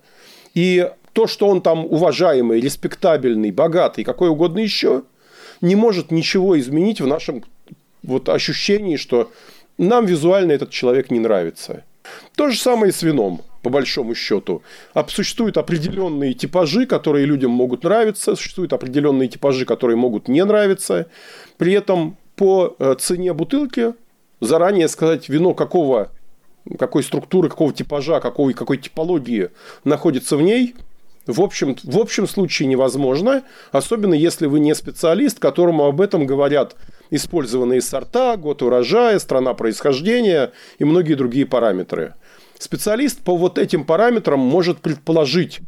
[0.53, 5.03] И то, что он там уважаемый, респектабельный, богатый, какой угодно еще,
[5.59, 7.43] не может ничего изменить в нашем
[8.03, 9.31] вот ощущении, что
[9.77, 11.83] нам визуально этот человек не нравится.
[12.35, 14.63] То же самое и с вином, по большому счету.
[15.07, 21.07] Существуют определенные типажи, которые людям могут нравиться, существуют определенные типажи, которые могут не нравиться.
[21.57, 23.93] При этом по э, цене бутылки
[24.39, 26.09] заранее сказать, вино какого,
[26.79, 29.49] какой структуры, какого типажа, какой, какой типологии
[29.83, 30.73] находится в ней–
[31.27, 36.75] в общем, в общем случае невозможно, особенно если вы не специалист, которому об этом говорят
[37.11, 42.15] использованные сорта, год урожая, страна происхождения и многие другие параметры.
[42.57, 45.61] Специалист по вот этим параметрам может предположить,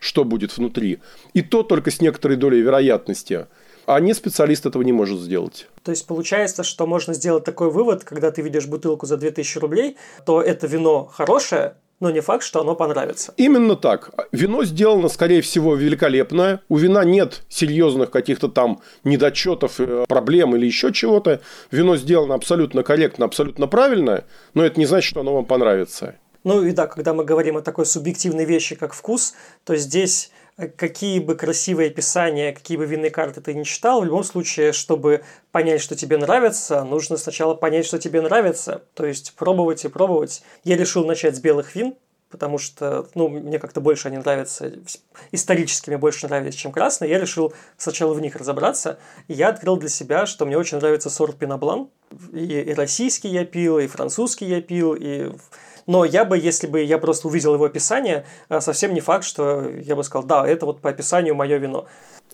[0.00, 0.98] что будет внутри.
[1.32, 3.46] И то только с некоторой долей вероятности.
[3.86, 5.66] А не специалист этого не может сделать.
[5.82, 9.96] То есть получается, что можно сделать такой вывод, когда ты видишь бутылку за 2000 рублей,
[10.26, 13.34] то это вино хорошее, но не факт, что оно понравится.
[13.36, 14.10] Именно так.
[14.32, 16.60] Вино сделано, скорее всего, великолепное.
[16.68, 21.40] У вина нет серьезных каких-то там недочетов, э, проблем или еще чего-то.
[21.70, 26.14] Вино сделано абсолютно корректно, абсолютно правильно, но это не значит, что оно вам понравится.
[26.44, 29.34] Ну и да, когда мы говорим о такой субъективной вещи, как вкус,
[29.64, 30.30] то здесь
[30.76, 35.22] какие бы красивые описания, какие бы винные карты ты не читал, в любом случае, чтобы
[35.52, 38.82] понять, что тебе нравится, нужно сначала понять, что тебе нравится.
[38.94, 40.42] То есть пробовать и пробовать.
[40.64, 41.94] Я решил начать с белых вин,
[42.30, 44.72] потому что, ну, мне как-то больше они нравятся,
[45.32, 47.10] исторически мне больше нравились, чем красные.
[47.10, 48.98] Я решил сначала в них разобраться.
[49.28, 51.88] И я открыл для себя, что мне очень нравится сорт Пиноблан.
[52.32, 55.32] И, и российский я пил, и французский я пил, и
[55.88, 59.66] но я бы, если бы я просто увидел его описание, э, совсем не факт, что
[59.70, 61.86] я бы сказал, да, это вот по описанию мое вино.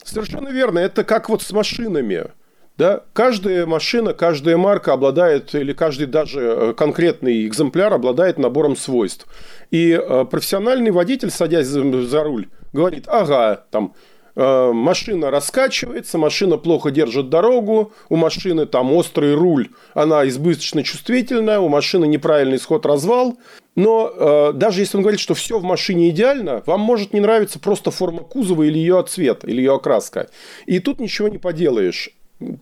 [0.03, 0.81] Совершенно верно.
[0.81, 2.33] Это как вот с машинами.
[2.77, 3.03] Да?
[3.13, 9.27] Каждая машина, каждая марка обладает, или каждый даже э, конкретный экземпляр обладает набором свойств.
[9.71, 13.95] И э, профессиональный водитель, садясь за руль, говорит, ага, там,
[14.37, 21.61] Э, машина раскачивается, машина плохо держит дорогу, у машины там острый руль, она избыточно чувствительная,
[21.61, 23.39] у машины неправильный сход развал.
[23.77, 27.59] Но э, даже если он говорит, что все в машине идеально, вам может не нравиться
[27.59, 30.29] просто форма кузова или ее цвет, или ее окраска.
[30.67, 32.11] И тут ничего не поделаешь.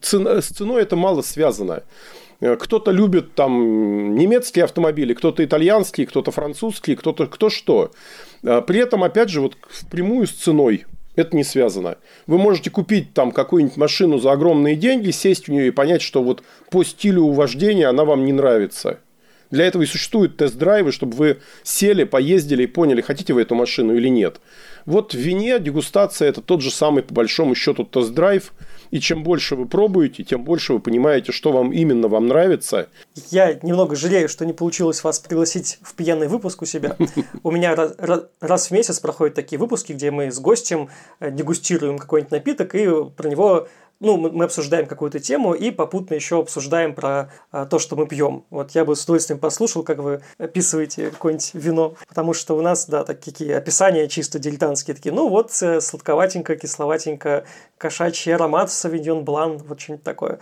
[0.00, 1.82] Цена, с ценой это мало связано.
[2.40, 7.92] Э, кто-то любит там немецкие автомобили, кто-то итальянские, кто-то французские, кто-то кто что.
[8.42, 11.98] Э, при этом, опять же, вот впрямую с ценой это не связано.
[12.26, 16.22] Вы можете купить там какую-нибудь машину за огромные деньги, сесть в нее и понять, что
[16.22, 18.98] вот по стилю вождения она вам не нравится.
[19.50, 23.94] Для этого и существуют тест-драйвы, чтобы вы сели, поездили и поняли, хотите вы эту машину
[23.94, 24.40] или нет.
[24.86, 28.54] Вот в вине дегустация– это тот же самый, по большому счету, тест-драйв.
[28.92, 32.90] И чем больше вы пробуете, тем больше вы понимаете, что вам именно вам нравится.
[33.30, 36.96] Я немного жалею, что не получилось вас пригласить в пьяный выпуск у себя.
[37.42, 37.74] У меня
[38.40, 40.90] раз в месяц проходят такие выпуски, где мы с гостем
[41.20, 42.86] э, дегустируем какой-нибудь напиток и
[43.16, 43.66] про него
[44.02, 48.44] ну, мы обсуждаем какую-то тему и попутно еще обсуждаем про а, то, что мы пьем.
[48.50, 52.86] Вот я бы с удовольствием послушал, как вы описываете какое-нибудь вино, потому что у нас,
[52.86, 57.44] да, такие описания чисто дилетантские, такие, ну вот, э, сладковатенько, кисловатенько,
[57.78, 60.40] кошачий аромат, савиньон блан, вот что-нибудь такое.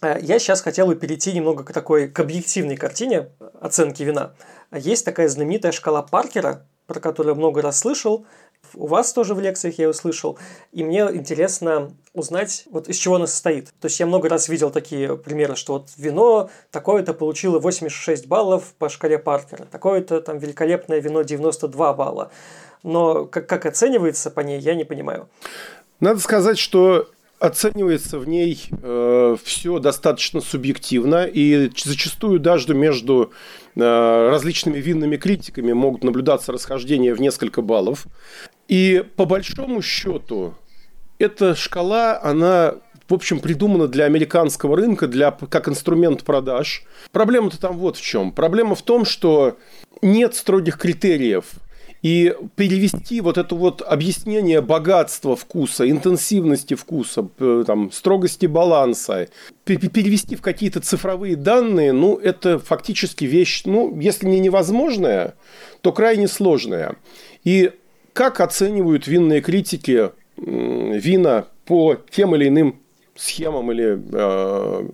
[0.00, 3.28] Э, я сейчас хотел бы перейти немного к такой, к объективной картине
[3.60, 4.32] оценки вина.
[4.72, 8.26] Есть такая знаменитая шкала Паркера, про которую много раз слышал,
[8.74, 10.38] у вас тоже в лекциях я услышал.
[10.72, 13.66] И мне интересно узнать, вот из чего она состоит.
[13.80, 18.74] То есть я много раз видел такие примеры, что вот вино такое-то получило 86 баллов
[18.78, 22.30] по шкале Паркера, такое-то там великолепное вино 92 балла.
[22.82, 25.28] Но как, как оценивается по ней, я не понимаю.
[26.00, 27.08] Надо сказать, что
[27.42, 33.32] оценивается в ней э, все достаточно субъективно, и зачастую даже между
[33.74, 33.80] э,
[34.30, 38.06] различными винными критиками могут наблюдаться расхождения в несколько баллов.
[38.68, 40.54] И по большому счету,
[41.18, 42.76] эта шкала, она
[43.08, 46.82] в общем, придумана для американского рынка, для, как инструмент продаж.
[47.10, 48.32] Проблема-то там вот в чем.
[48.32, 49.58] Проблема в том, что
[50.00, 51.44] нет строгих критериев–
[52.02, 57.28] и перевести вот это вот объяснение богатства вкуса, интенсивности вкуса,
[57.64, 59.28] там, строгости баланса,
[59.64, 65.34] перевести в какие-то цифровые данные, ну, это фактически вещь, ну, если не невозможная,
[65.80, 66.96] то крайне сложная.
[67.44, 67.70] И
[68.12, 72.80] как оценивают винные критики вина по тем или иным
[73.14, 74.88] схемам или э,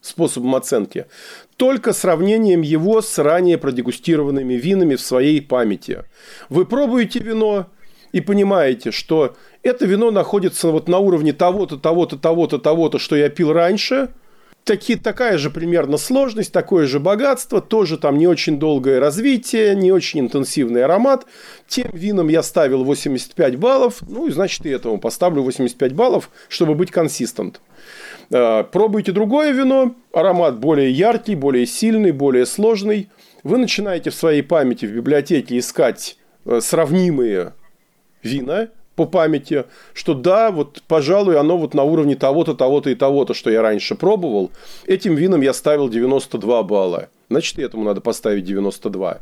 [0.00, 1.06] способом оценки
[1.56, 6.04] только сравнением его с ранее продегустированными винами в своей памяти.
[6.48, 7.66] Вы пробуете вино
[8.12, 13.28] и понимаете, что это вино находится вот на уровне того-то, того-то, того-то, того-то, что я
[13.28, 14.10] пил раньше.
[14.68, 19.90] Таки, такая же примерно сложность, такое же богатство, тоже там не очень долгое развитие, не
[19.90, 21.24] очень интенсивный аромат.
[21.66, 26.74] Тем винам я ставил 85 баллов, ну и значит и этому поставлю 85 баллов, чтобы
[26.74, 27.62] быть консистент.
[28.30, 33.08] Э, пробуйте другое вино, аромат более яркий, более сильный, более сложный.
[33.44, 37.54] Вы начинаете в своей памяти в библиотеке искать э, сравнимые
[38.22, 38.68] вина
[38.98, 43.48] по памяти, что да, вот, пожалуй, оно вот на уровне того-то, того-то и того-то, что
[43.48, 44.50] я раньше пробовал.
[44.86, 47.08] Этим вином я ставил 92 балла.
[47.30, 49.20] Значит, этому надо поставить 92.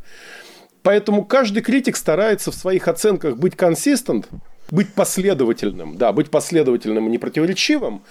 [0.83, 4.29] Поэтому каждый критик старается в своих оценках быть консистент,
[4.71, 8.03] быть последовательным, да, быть последовательным и непротиворечивым,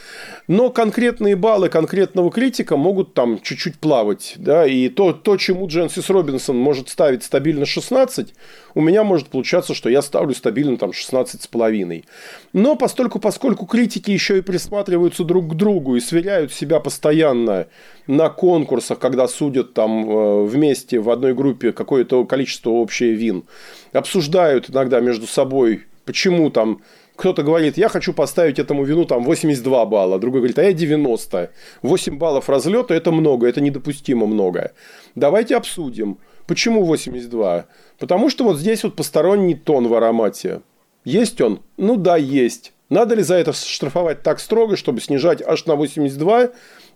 [0.47, 6.09] но конкретные баллы конкретного критика могут там чуть-чуть плавать, да, и то, то, чему Дженсис
[6.09, 8.33] Робинсон может ставить стабильно 16,
[8.73, 12.05] у меня может получаться, что я ставлю стабильно там 16 с половиной.
[12.53, 17.67] Но постольку, поскольку критики еще и присматриваются друг к другу и сверяют себя постоянно
[18.07, 23.45] на конкурсах, когда судят там э, вместе в одной группе какое-то количество общее вин,
[23.93, 26.81] обсуждают иногда между собой Почему там
[27.15, 31.49] кто-то говорит, я хочу поставить этому вину там 82 балла, другой говорит, а я 90.
[31.81, 34.73] 8 баллов разлета– это много, это недопустимо много.
[35.15, 36.17] Давайте обсудим.
[36.45, 37.65] Почему 82?
[37.97, 40.61] Потому что вот здесь вот посторонний тон в аромате.
[41.05, 41.61] Есть он?
[41.77, 42.73] Ну да, есть.
[42.89, 46.49] Надо ли за это штрафовать так строго, чтобы снижать аж на 82?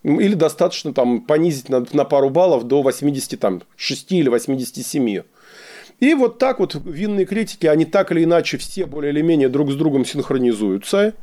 [0.03, 5.23] Или достаточно там понизить на, на пару баллов до 86 или 87?
[5.99, 9.71] И вот так вот винные критики, они так или иначе все более или менее друг
[9.71, 11.13] с другом синхронизуются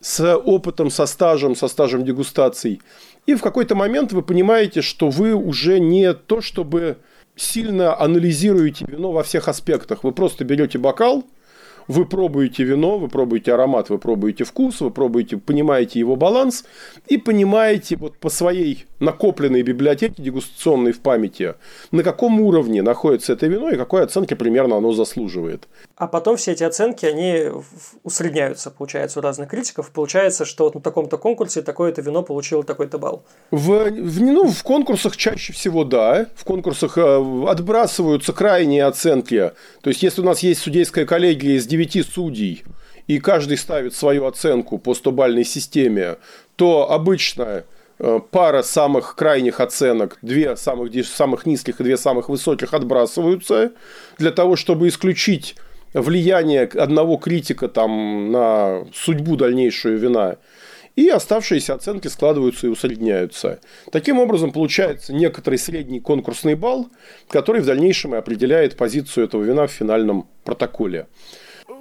[0.00, 2.80] с опытом, со стажем, со стажем дегустаций.
[3.26, 6.98] И в какой-то момент вы понимаете, что вы уже не то, чтобы
[7.36, 10.02] сильно анализируете вино во всех аспектах.
[10.02, 11.24] Вы просто берете бокал–
[11.88, 16.64] вы пробуете вино, вы пробуете аромат, вы пробуете вкус, вы пробуете, понимаете его баланс
[17.08, 21.54] и понимаете вот по своей накопленной библиотеке дегустационной в памяти,
[21.90, 25.68] на каком уровне находится это вино и какой оценки примерно оно заслуживает.
[25.96, 27.50] А потом все эти оценки, они
[28.02, 29.90] усредняются, получается, у разных критиков.
[29.90, 33.24] Получается, что вот на таком-то конкурсе такое-то вино получило такой-то балл.
[33.50, 36.26] В, в, ну, в конкурсах чаще всего да.
[36.34, 39.52] В конкурсах э, отбрасываются крайние оценки.
[39.82, 42.64] То есть, если у нас есть судейская коллегия из 9 судей,
[43.06, 46.16] и каждый ставит свою оценку по 100-бальной системе,
[46.56, 47.64] то обычно
[47.98, 53.72] э, пара самых крайних оценок, две самых, самых низких и две самых высоких отбрасываются
[54.18, 55.56] для того, чтобы исключить
[55.94, 60.36] влияние одного критика там, на судьбу дальнейшую вина.
[60.94, 63.60] И оставшиеся оценки складываются и усредняются.
[63.90, 66.88] Таким образом, получается некоторый средний конкурсный балл,
[67.28, 71.06] который в дальнейшем и определяет позицию этого вина в финальном протоколе.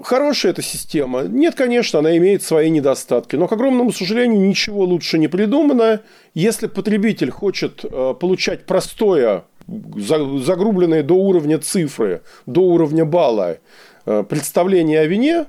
[0.04, 1.24] Хорошая эта система.
[1.24, 3.36] Нет, конечно, она имеет свои недостатки.
[3.36, 6.02] Но, к огромному сожалению, ничего лучше не придумано.
[6.34, 13.58] Если потребитель хочет э, получать простое, загрубленное до уровня цифры, до уровня балла,
[14.06, 15.46] представление о вине,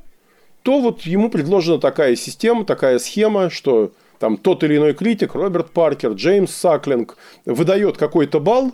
[0.63, 5.71] то вот ему предложена такая система, такая схема, что там тот или иной критик, Роберт
[5.71, 8.73] Паркер, Джеймс Саклинг, выдает какой-то балл,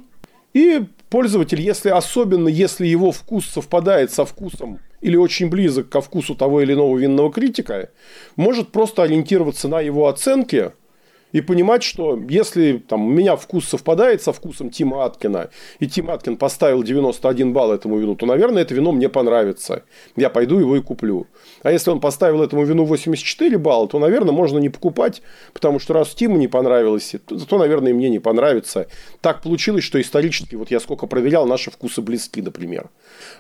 [0.53, 6.35] и пользователь, если особенно если его вкус совпадает со вкусом или очень близок ко вкусу
[6.35, 7.91] того или иного винного критика,
[8.37, 10.72] может просто ориентироваться на его оценки–
[11.33, 16.11] и понимать, что если там, у меня вкус совпадает со вкусом Тима Аткина, и Тим
[16.11, 19.85] Аткин поставил 91 балл этому вину, то, наверное, это вино мне понравится.
[20.16, 21.26] Я пойду его и куплю.
[21.62, 25.22] А если он поставил этому вину 84 балла, то, наверное, можно не покупать,
[25.53, 28.87] потому что раз Тиму не понравилось, то, то, наверное, и мне не понравится.
[29.20, 32.89] Так получилось, что исторически, вот я сколько проверял, наши вкусы близки, например.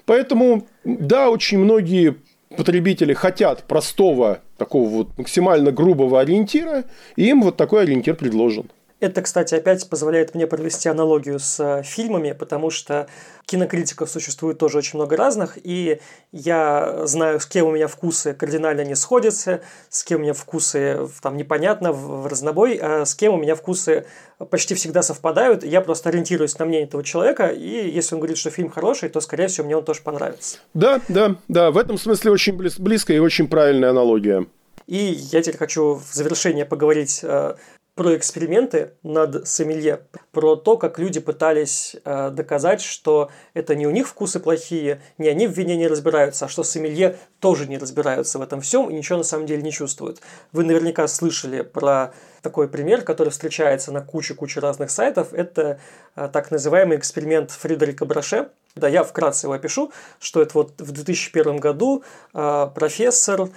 [0.04, 2.16] Поэтому, да, очень многие
[2.56, 6.84] потребители хотят простого, такого вот максимально грубого ориентира,
[7.16, 8.70] и им вот такой ориентир предложен.
[9.00, 13.06] Это, кстати, опять позволяет мне провести аналогию с э, фильмами, потому что
[13.46, 16.00] кинокритиков существует тоже очень много разных, и
[16.32, 21.08] я знаю, с кем у меня вкусы кардинально не сходятся, с кем у меня вкусы
[21.22, 24.04] там непонятно, в, разнобой, а с кем у меня вкусы
[24.50, 25.62] почти всегда совпадают.
[25.62, 29.20] Я просто ориентируюсь на мнение этого человека, и если он говорит, что фильм хороший, то,
[29.20, 30.58] скорее всего, мне он тоже понравится.
[30.74, 34.44] Да, да, да, в этом смысле очень близкая и очень правильная аналогия.
[34.88, 37.54] И я теперь хочу в завершение поговорить э,
[37.98, 43.90] про эксперименты над сомелье, про то, как люди пытались э, доказать, что это не у
[43.90, 48.38] них вкусы плохие, не они в вине не разбираются, а что сомелье тоже не разбираются
[48.38, 50.20] в этом всем и ничего на самом деле не чувствуют.
[50.52, 55.32] Вы наверняка слышали про такой пример, который встречается на куче-куче разных сайтов.
[55.32, 55.80] Это
[56.14, 58.50] э, так называемый эксперимент Фридерика Браше.
[58.76, 59.90] Да, я вкратце его опишу,
[60.20, 63.48] что это вот в 2001 году э, профессор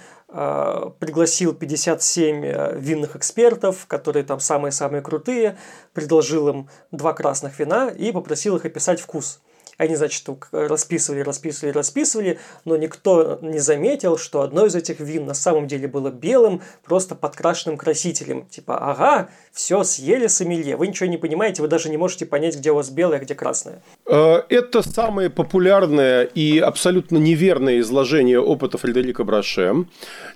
[0.98, 5.58] пригласил 57 э, винных экспертов, которые там самые-самые крутые,
[5.92, 9.40] предложил им два красных вина и попросил их описать вкус–
[9.78, 15.34] они, значит, расписывали, расписывали, расписывали, но никто не заметил, что одно из этих вин на
[15.34, 18.46] самом деле было белым, просто подкрашенным красителем.
[18.46, 20.76] Типа, ага, все, съели сомелье.
[20.76, 23.34] Вы ничего не понимаете, вы даже не можете понять, где у вас белое, а где
[23.34, 23.82] красное.
[24.04, 29.86] Э, это самое популярное и абсолютно неверное изложение опыта Фредерика Браше.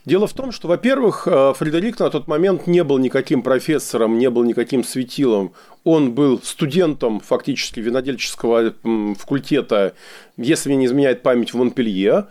[0.05, 4.31] Дело в том, что, во-первых, э, Фредерик на тот момент не был никаким профессором, не
[4.31, 5.53] был никаким светилом.
[5.83, 8.75] Он был студентом фактически винодельческого
[9.19, 9.95] факультета,
[10.37, 12.27] если мне не изменяет память, в Монпелье.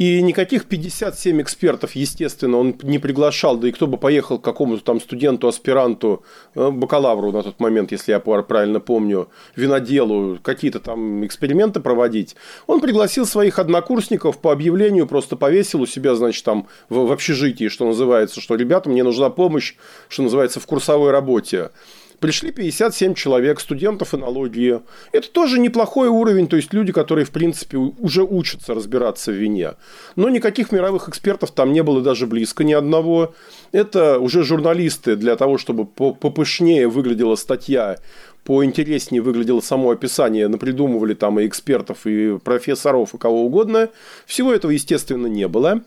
[0.00, 4.82] И никаких 57 экспертов, естественно, он не приглашал, да и кто бы поехал к какому-то
[4.82, 6.24] там студенту, аспиранту,
[6.54, 12.34] э, бакалавру на тот момент, если я правильно помню, виноделу, какие-то там эксперименты проводить.
[12.66, 17.84] Он пригласил своих однокурсников по объявлению, просто повесил у себя, значит, там в, общежитии, что
[17.84, 19.74] называется, что, ребята, мне нужна помощь,
[20.08, 21.72] что называется, в курсовой работе.
[22.20, 24.80] Пришли 57 человек, студентов энологии.
[25.10, 29.72] Это тоже неплохой уровень, то есть люди, которые, в принципе, уже учатся разбираться в вине.
[30.16, 33.34] Но никаких мировых экспертов там не было даже близко ни одного.
[33.72, 37.96] Это уже журналисты для того, чтобы попышнее выглядела статья,
[38.44, 43.88] поинтереснее выглядело само описание, напридумывали там и экспертов, и профессоров, и кого угодно.
[44.26, 45.80] Всего этого, естественно, не было.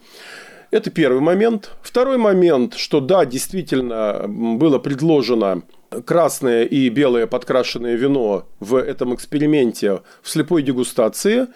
[0.71, 1.69] Это первый момент.
[1.83, 5.61] Второй момент, что да, действительно было предложено
[6.01, 11.47] красное и белое подкрашенное вино в этом эксперименте в слепой дегустации,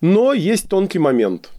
[0.00, 1.50] но есть тонкий момент.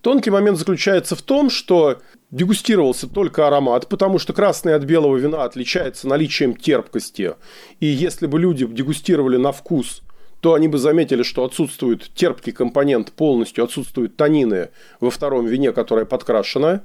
[0.00, 1.98] Тонкий момент заключается в том, что
[2.30, 7.34] дегустировался только аромат, потому что красное от белого вина отличается наличием терпкости.
[7.80, 10.02] И если бы люди дегустировали на вкус,
[10.40, 16.06] то они бы заметили, что отсутствует терпкий компонент полностью, отсутствуют танины во втором вине, которое
[16.06, 16.80] подкрашено.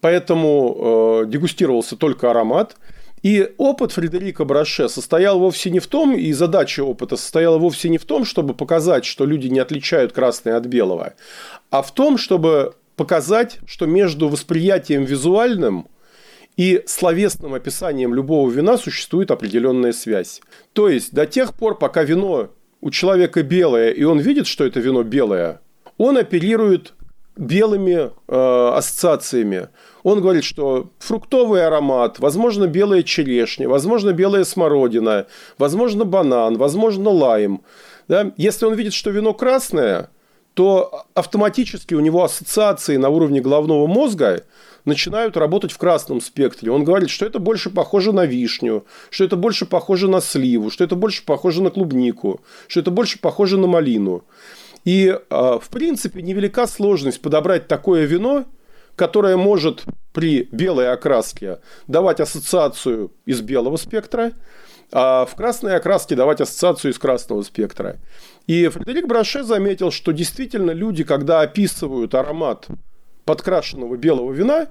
[0.00, 2.76] Поэтому э, дегустировался только аромат.
[3.22, 7.98] И опыт Фредерика Браше состоял вовсе не в том, и задача опыта состояла вовсе не
[7.98, 11.14] в том, чтобы показать, что люди не отличают красное от белого,
[11.70, 15.88] а в том, чтобы показать, что между восприятием визуальным
[16.56, 20.40] и словесным описанием любого вина существует определенная связь.
[20.72, 22.50] То есть до тех пор, пока вино
[22.80, 25.60] у человека белое, и он видит, что это вино белое,
[25.98, 26.94] он оперирует
[27.36, 29.68] белыми э, ассоциациями.
[30.02, 35.26] Он говорит, что фруктовый аромат, возможно, белая черешня, возможно, белая смородина,
[35.58, 37.62] возможно, банан, возможно, лайм.
[38.08, 38.32] Да?
[38.36, 40.10] Если он видит, что вино красное,
[40.54, 44.44] то автоматически у него ассоциации на уровне головного мозга
[44.86, 46.70] начинают работать в красном спектре.
[46.70, 50.84] Он говорит, что это больше похоже на вишню, что это больше похоже на сливу, что
[50.84, 54.24] это больше похоже на клубнику, что это больше похоже на малину.
[54.86, 58.44] И, а, в принципе, невелика сложность подобрать такое вино,
[58.94, 61.58] которое может при белой окраске
[61.88, 64.32] давать ассоциацию из белого спектра,
[64.92, 67.96] а в красной окраске давать ассоциацию из красного спектра.
[68.46, 72.68] И Фредерик Браше заметил, что действительно люди, когда описывают аромат
[73.24, 74.68] подкрашенного белого вина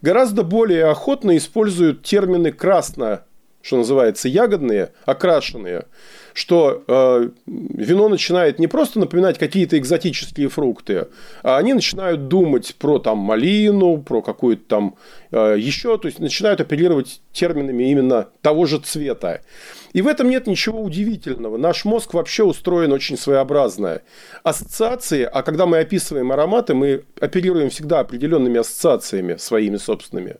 [0.00, 3.26] гораздо более охотно используют термины красно,
[3.68, 5.84] что называется, ягодные, окрашенные,
[6.32, 11.08] что э, вино начинает не просто напоминать какие-то экзотические фрукты,
[11.42, 14.94] а они начинают думать про там малину, про какую-то там
[15.32, 19.42] э, еще, то есть начинают оперировать терминами именно того же цвета.
[19.92, 21.58] И в этом нет ничего удивительного.
[21.58, 24.00] Наш мозг вообще устроен очень своеобразно.
[24.44, 30.36] Ассоциации, а когда мы описываем ароматы, мы оперируем всегда определенными ассоциациями своими собственными.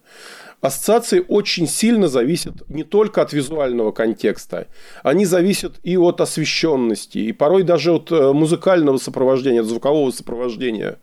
[0.60, 4.66] Ассоциации очень сильно зависят не только от визуального контекста,
[5.04, 10.98] они зависят и от освещенности, и порой даже от э, музыкального сопровождения, от звукового сопровождения.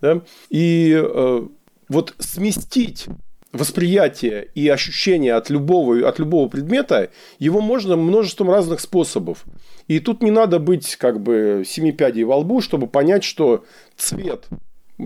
[0.00, 0.22] Да?
[0.50, 1.46] И э,
[1.88, 3.06] вот сместить
[3.52, 9.44] восприятие и ощущение от любого, от любого предмета, его можно множеством разных способов.
[9.86, 13.64] И тут не надо быть как бы семи пядей во лбу, чтобы понять, что
[13.96, 14.46] цвет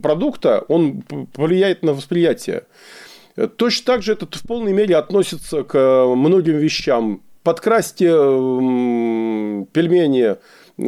[0.03, 2.65] продукта, он влияет на восприятие.
[3.49, 7.23] Точно так же это в полной мере относится к э, многим вещам.
[7.43, 8.09] Подкрасьте
[9.73, 10.37] пельмени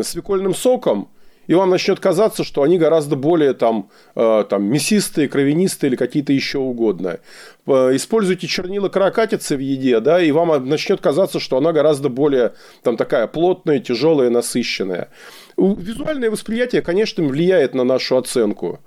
[0.03, 1.09] свекольным соком,
[1.47, 6.33] и вам начнет казаться, что они гораздо более там, э, там, мясистые, кровянистые или какие-то
[6.33, 7.19] еще угодно.
[7.67, 12.97] Используйте чернила каракатицы в еде, да, и вам начнет казаться, что она гораздо более там,
[12.97, 15.09] такая плотная, тяжелая, насыщенная.
[15.57, 18.81] Визуальное восприятие, конечно, влияет на нашу оценку.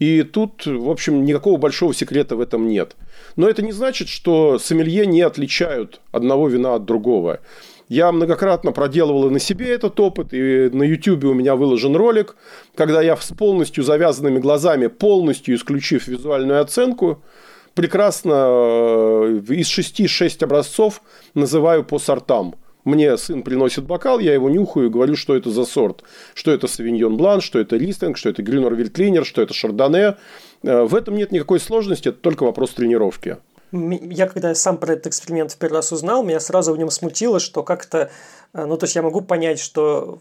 [0.00, 2.96] И тут, в общем, никакого большого секрета в этом нет.
[3.36, 7.40] Но это не значит, что сомелье не отличают одного вина от другого.
[7.90, 12.36] Я многократно проделывал и на себе этот опыт, и на YouTube у меня выложен ролик,
[12.74, 17.22] когда я с полностью завязанными глазами, полностью исключив визуальную оценку,
[17.74, 21.02] прекрасно э, из 6-6 образцов
[21.34, 22.54] называю по сортам–
[22.84, 26.02] мне сын приносит бокал, я его нюхаю и говорю, что это за сорт.
[26.34, 30.16] Что это Савиньон Блан, что это Листинг, что это Грюнер Вильтлинер, что это Шардоне.
[30.62, 33.36] Э, в этом нет никакой сложности, это только вопрос тренировки.
[33.72, 37.38] Я когда сам про этот эксперимент в первый раз узнал, меня сразу в нем смутило,
[37.38, 38.10] что как-то,
[38.52, 40.20] э, ну то есть я могу понять, что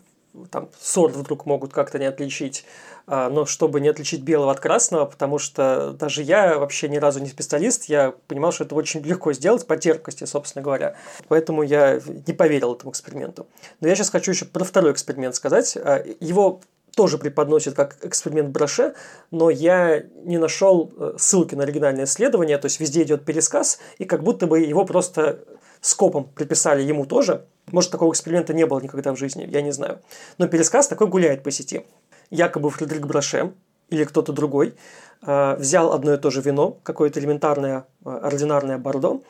[0.52, 2.66] там сорт вдруг могут как-то не отличить,
[3.08, 7.20] а, но чтобы не отличить белого от красного, потому что даже я вообще ни разу
[7.20, 10.96] не специалист, я понимал, что это очень легко сделать по терпкости, собственно говоря.
[11.28, 13.48] Поэтому я не поверил этому эксперименту.
[13.82, 15.76] Но я сейчас хочу еще про второй эксперимент сказать.
[15.78, 16.62] А, его
[16.96, 18.94] тоже преподносит как эксперимент Браше,
[19.32, 24.06] но я не нашел э, ссылки на оригинальное исследование, то есть везде идет пересказ, и
[24.06, 25.40] как будто бы его просто
[25.82, 27.46] скопом приписали ему тоже.
[27.72, 30.00] Может, такого эксперимента не было никогда в жизни, я не знаю.
[30.38, 31.86] Но пересказ такой гуляет по сети
[32.30, 33.54] якобы Фредерик Браше
[33.90, 34.76] или кто-то другой
[35.22, 39.22] э, взял одно и то же вино, какое-то элементарное, э, ординарное бордо,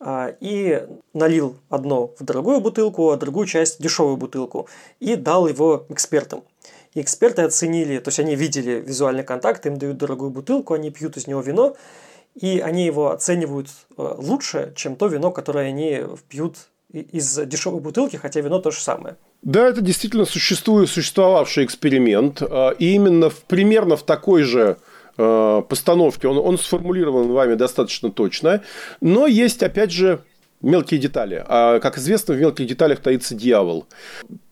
[0.00, 4.68] э, и налил одно в дорогую бутылку, а другую часть в дешевую бутылку,
[5.00, 6.44] и дал его экспертам.
[6.94, 11.16] И эксперты оценили, то есть они видели визуальный контакт, им дают дорогую бутылку, они пьют
[11.16, 11.76] из него вино,
[12.40, 16.56] и они его оценивают лучше, чем то вино, которое они пьют
[16.92, 19.16] из дешевой бутылки, хотя вино то же самое.
[19.42, 22.40] Да, это действительно существует, существовавший эксперимент.
[22.40, 24.78] А, и именно в, примерно в такой же
[25.18, 28.62] а, постановке он, он сформулирован вами достаточно точно.
[29.00, 30.20] Но есть, опять же,
[30.62, 31.44] мелкие детали.
[31.46, 33.86] А, как известно, в мелких деталях таится дьявол.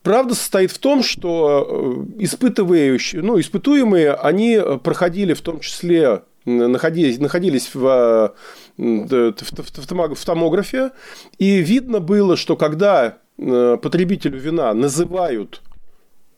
[0.02, 7.18] Правда состоит в том, что э, испытывающие, ну, испытуемые, они проходили в том числе находились,
[7.18, 8.34] находились в,
[8.76, 10.90] в, в, в томографе,
[11.38, 15.62] и видно было, что когда Э, потребителю вина называют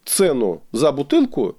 [0.04, 1.58] цену за бутылку,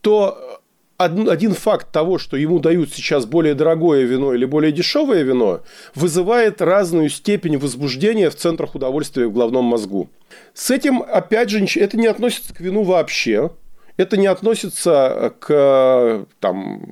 [0.00, 0.60] то
[0.96, 5.62] один факт того, что ему дают сейчас более дорогое вино или более дешевое вино,
[5.94, 10.10] вызывает разную степень возбуждения в центрах удовольствия в головном мозгу.
[10.54, 13.50] С этим, опять же, это не относится к вину вообще.
[13.96, 16.82] Это не относится к там,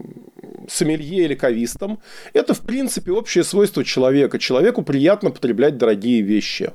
[0.69, 2.01] сомелье или кавистам.
[2.33, 4.39] Это, в принципе, общее свойство человека.
[4.39, 6.73] Человеку приятно потреблять дорогие вещи.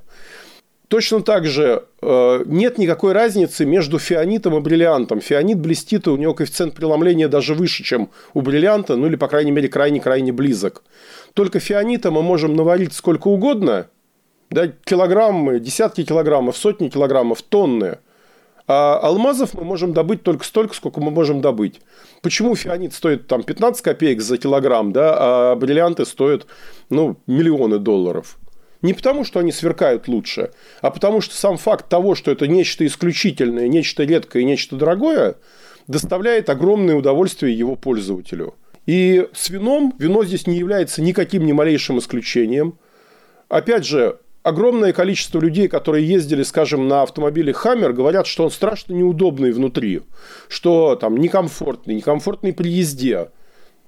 [0.87, 5.19] Точно так же э, нет никакой разницы между фианитом и бриллиантом.
[5.19, 9.27] Фианит блестит, и у него коэффициент преломления даже выше, чем у бриллианта, ну или, по
[9.27, 10.83] крайней мере, крайне-крайне близок.
[11.33, 13.87] Только фианита мы можем наварить сколько угодно,
[14.51, 17.97] да, килограммы, десятки килограммов, сотни килограммов, тонны.
[18.67, 21.81] А алмазов мы можем добыть только столько, сколько мы можем добыть.
[22.21, 26.47] Почему фианит стоит там 15 копеек за килограмм, да, а бриллианты стоят
[26.89, 28.37] ну, миллионы долларов?
[28.81, 30.51] Не потому, что они сверкают лучше,
[30.81, 35.35] а потому что сам факт того, что это нечто исключительное, нечто редкое и нечто дорогое,
[35.87, 38.55] доставляет огромное удовольствие его пользователю.
[38.85, 42.77] И с вином вино здесь не является никаким ни малейшим исключением.
[43.49, 48.93] Опять же, огромное количество людей, которые ездили, скажем, на автомобиле Хаммер, говорят, что он страшно
[48.93, 50.03] неудобный внутри,
[50.49, 53.31] что там некомфортный, некомфортный при езде.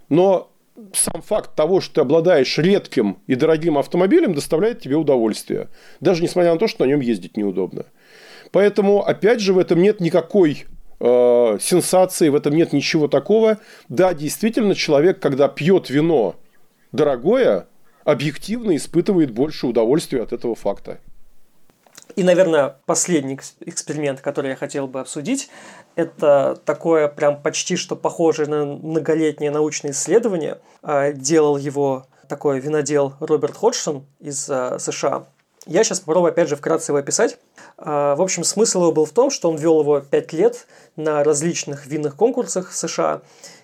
[0.10, 0.52] Но
[0.94, 5.70] сам факт того, что ты обладаешь редким и дорогим автомобилем, доставляет тебе удовольствие.
[6.02, 7.86] Даже несмотря на то, что на нем ездить неудобно.
[8.52, 10.66] Поэтому, опять же, в этом нет никакой
[11.00, 13.60] э, сенсации, в этом нет ничего такого.
[13.90, 16.36] Да, действительно, человек, когда пьет вино
[16.92, 17.68] дорогое,
[18.08, 21.00] объективно испытывает больше удовольствия от этого факта.
[22.16, 25.50] И, наверное, последний эксперимент, который я хотел бы обсудить,
[25.96, 30.60] это такое прям почти что похожее на многолетнее научное исследование.
[30.82, 35.26] А, делал его такой винодел Роберт Ходжсон из а, США.
[35.66, 37.38] Я сейчас попробую опять же вкратце его описать.
[37.78, 41.26] А, в общем, смысл его был в том, что он вел его 5 лет на
[41.26, 43.22] различных винных конкурсах США,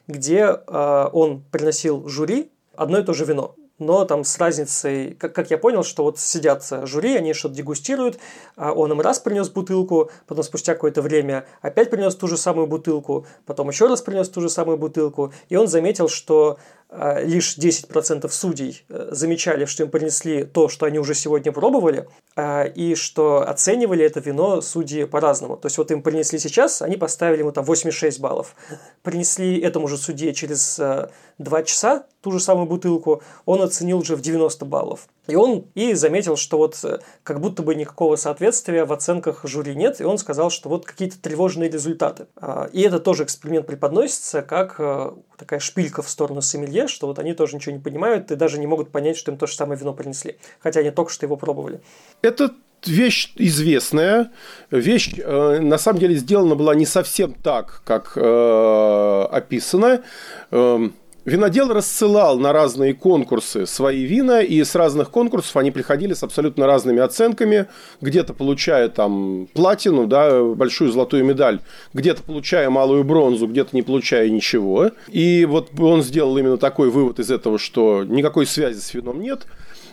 [0.08, 5.52] где он приносил жюри одно и то же вино но там с разницей, как, как
[5.52, 8.20] я понял, что вот сидят жюри, они что-то дегустируют,
[8.56, 12.68] а он им раз принес бутылку, потом спустя какое-то время опять принес ту же самую
[12.68, 16.58] бутылку, потом еще раз принес ту же самую бутылку, и он заметил, что
[16.96, 22.08] а, лишь 10% судей э, замечали, что им принесли то, что они уже сегодня пробовали,
[22.36, 25.58] а, и что оценивали это вино судьи по-разному.
[25.58, 28.56] То есть вот им принесли сейчас, они поставили ему там 86 баллов.
[29.02, 31.10] Принесли этому же судье через 2
[31.40, 35.08] э, часа ту же самую бутылку, он оценил уже в 90 баллов.
[35.28, 39.76] И он и заметил, что вот э, как будто бы никакого соответствия в оценках жюри
[39.76, 42.28] нет, и он сказал, что вот какие-то тревожные результаты.
[42.36, 47.20] А, и это тоже эксперимент преподносится как э, такая шпилька в сторону сомелье, что вот
[47.20, 49.80] они тоже ничего не понимают и даже не могут понять, что им то же самое
[49.80, 51.82] вино принесли, хотя они только что его пробовали.
[52.22, 52.52] Это
[52.86, 54.32] вещь известная,
[54.72, 60.04] вещь э, на самом деле сделана была не совсем так, как э, описано.
[60.52, 60.90] Э,
[61.26, 66.66] Винодел рассылал на разные конкурсы свои вина, и с разных конкурсов они приходили с абсолютно
[66.66, 67.68] разными оценками,
[68.02, 71.62] где-то получая там платину, да, большую золотую медаль,
[71.94, 74.92] где-то получая малую бронзу, где-то не получая ничего.
[75.08, 79.48] И вот он сделал именно такой вывод из этого, что никакой связи с вином нет.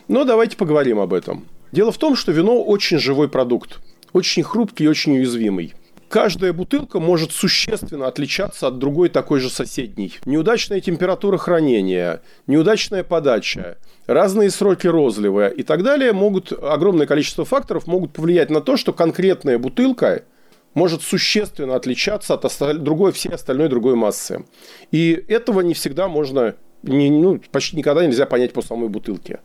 [0.09, 1.45] Но давайте поговорим об этом.
[1.71, 3.79] Дело в том, что вино очень живой продукт,
[4.11, 5.73] очень хрупкий и очень уязвимый
[6.11, 10.13] каждая бутылка может существенно отличаться от другой такой же соседней.
[10.25, 17.87] Неудачная температура хранения, неудачная подача, разные сроки розлива и так далее могут, огромное количество факторов
[17.87, 20.25] могут повлиять на то, что конкретная бутылка
[20.73, 22.77] может существенно отличаться от осталь...
[22.77, 24.45] другой, всей остальной другой массы.
[24.91, 29.39] И этого не всегда можно не, ну, почти никогда нельзя понять по самой бутылке.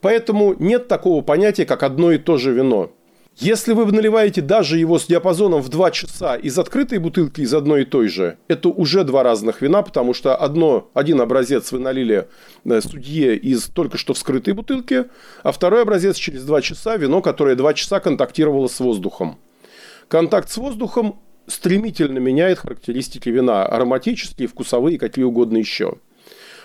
[0.00, 2.92] Поэтому нет такого понятия, как одно и то же вино.
[3.40, 7.82] Если вы наливаете даже его с диапазоном в 2 часа из открытой бутылки из одной
[7.82, 12.26] и той же, это уже два разных вина, потому что одно, один образец вы налили
[12.64, 15.04] э, судье из только что вскрытой бутылки,
[15.44, 19.38] а второй образец через 2 часа вино, которое 2 часа контактировало с воздухом.
[20.08, 25.98] Контакт с воздухом стремительно меняет характеристики вина, ароматические, вкусовые, какие угодно еще.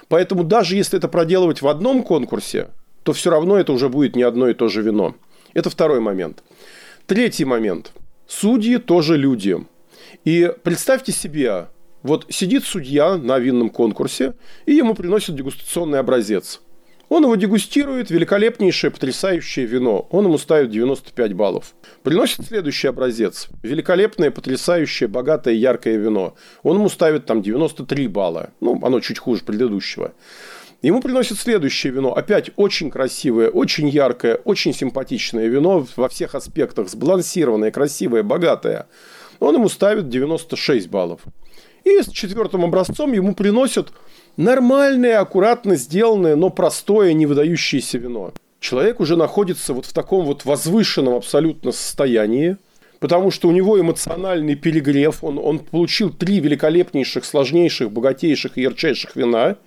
[0.07, 2.69] Поэтому даже если это проделывать в одном конкурсе,
[3.03, 5.13] то все равно это уже будет не одно и то же вино.
[5.53, 6.43] Это второй момент.
[7.05, 7.91] Третий момент.
[8.27, 9.57] Судьи тоже люди.
[10.23, 11.67] И представьте себе,
[12.01, 14.35] вот сидит судья на винном конкурсе,
[14.65, 16.61] и ему приносят дегустационный образец.
[17.09, 20.07] Он его дегустирует, великолепнейшее, потрясающее вино.
[20.11, 21.75] Он ему ставит 95 баллов.
[22.03, 23.49] Приносит следующий образец.
[23.61, 26.35] Великолепное, потрясающее, богатое, яркое вино.
[26.63, 28.51] Он ему ставит там 93 балла.
[28.61, 30.13] Ну, оно чуть хуже предыдущего.
[30.83, 32.13] Ему приносят следующее вино.
[32.13, 36.89] Опять очень красивое, очень яркое, очень симпатичное вино во всех аспектах.
[36.89, 38.87] Сбалансированное, красивое, богатое.
[39.39, 41.21] Он ему ставит 96 баллов.
[41.85, 43.93] И с четвертым образцом ему приносят
[44.35, 48.33] нормальное, аккуратно сделанное, но простое, не выдающееся вино.
[48.59, 52.57] Человек уже находится вот в таком вот возвышенном абсолютно состоянии,
[52.99, 55.23] потому что у него эмоциональный перегрев.
[55.23, 59.55] Он, он получил три великолепнейших, сложнейших, богатейших и ярчайших вина–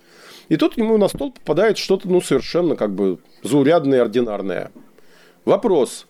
[0.49, 4.71] и тут ему на стол попадает что-то, ну, совершенно как бы заурядное, ординарное.
[5.45, 6.07] Вопрос.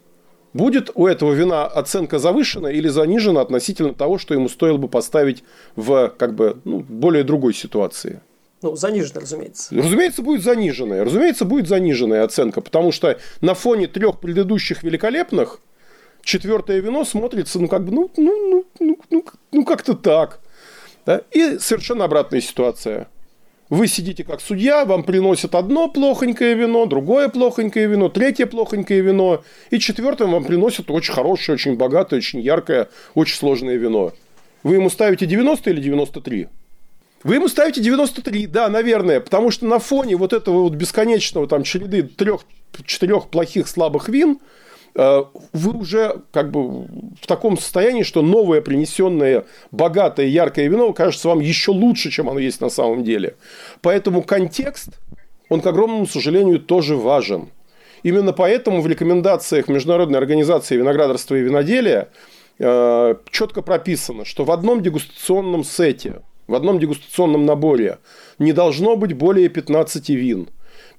[0.53, 5.43] Будет у этого вина оценка завышена или занижена относительно того, что ему стоило бы поставить
[5.75, 8.21] в как бы, ну, более другой ситуации?
[8.63, 9.75] Ну, заниженная, разумеется.
[9.75, 11.03] Разумеется, будет заниженная.
[11.03, 15.59] Разумеется, будет заниженная оценка, потому что на фоне трех предыдущих великолепных
[16.23, 20.39] четвертое вино смотрится, ну, как бы, ну, ну, ну, ну, ну, ну как-то так.
[21.05, 21.21] Да?
[21.31, 23.07] И совершенно обратная ситуация.
[23.69, 29.43] Вы сидите как судья, вам приносят одно плохонькое вино, другое плохонькое вино, третье плохонькое вино,
[29.71, 34.13] и четвертое вам приносят очень хорошее, очень богатое, очень яркое, очень сложное вино.
[34.63, 36.47] Вы ему ставите 90 или 93?
[37.23, 41.63] Вы ему ставите 93, да, наверное, потому что на фоне вот этого вот бесконечного там
[41.63, 44.39] череды трех-четырех плохих слабых вин,
[44.97, 46.87] вы уже как бы
[47.21, 52.39] в таком состоянии, что новое принесенное богатое яркое вино кажется вам еще лучше, чем оно
[52.39, 53.35] есть на самом деле.
[53.81, 54.89] Поэтому контекст,
[55.49, 57.49] он, к огромному сожалению, тоже важен.
[58.01, 62.09] Именно поэтому в рекомендациях Международной организации виноградарства и виноделия
[62.57, 67.99] э, четко прописано, что в одном дегустационном сете, в одном дегустационном наборе
[68.39, 70.49] не должно быть более 15 вин.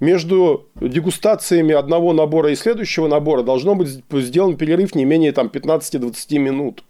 [0.00, 6.38] Между дегустациями одного набора и следующего набора должно быть сделан перерыв не менее там, 15-20
[6.38, 6.84] минут.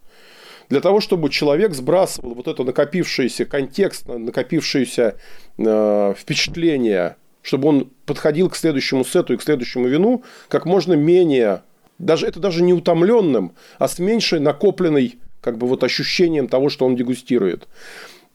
[0.68, 5.16] Для того, чтобы человек сбрасывал вот это накопившееся контекст, накопившееся
[5.56, 7.16] э, впечатление
[7.48, 11.62] чтобы он подходил к следующему сету и к следующему вину как можно менее,
[11.98, 16.84] даже это даже не утомленным, а с меньшей накопленной как бы вот ощущением того, что
[16.84, 17.66] он дегустирует.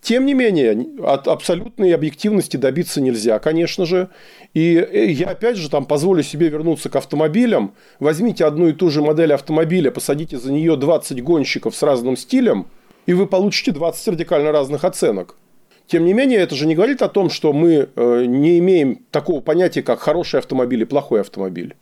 [0.03, 4.09] Тем не менее, от абсолютной объективности добиться нельзя, конечно же.
[4.53, 7.73] И э, я опять же там позволю себе вернуться к автомобилям.
[8.01, 12.67] Возьмите одну и ту же модель автомобиля, посадите за нее 20 гонщиков с разным стилем,
[13.05, 15.37] и вы получите 20 радикально разных оценок.
[15.87, 19.39] Тем не менее, это же не говорит о том, что мы э, не имеем такого
[19.39, 21.75] понятия, как хороший автомобиль и плохой автомобиль.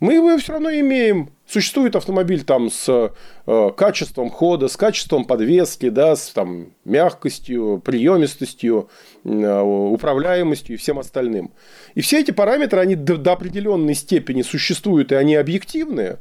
[0.00, 1.30] Мы его все равно имеем.
[1.46, 3.12] Существует автомобиль там с
[3.46, 8.88] э, качеством хода, с качеством подвески, да, с там, мягкостью, приемистостью,
[9.24, 11.52] э, управляемостью и всем остальным.
[11.94, 16.18] И все эти параметры, они до, до определенной степени существуют, и они объективные,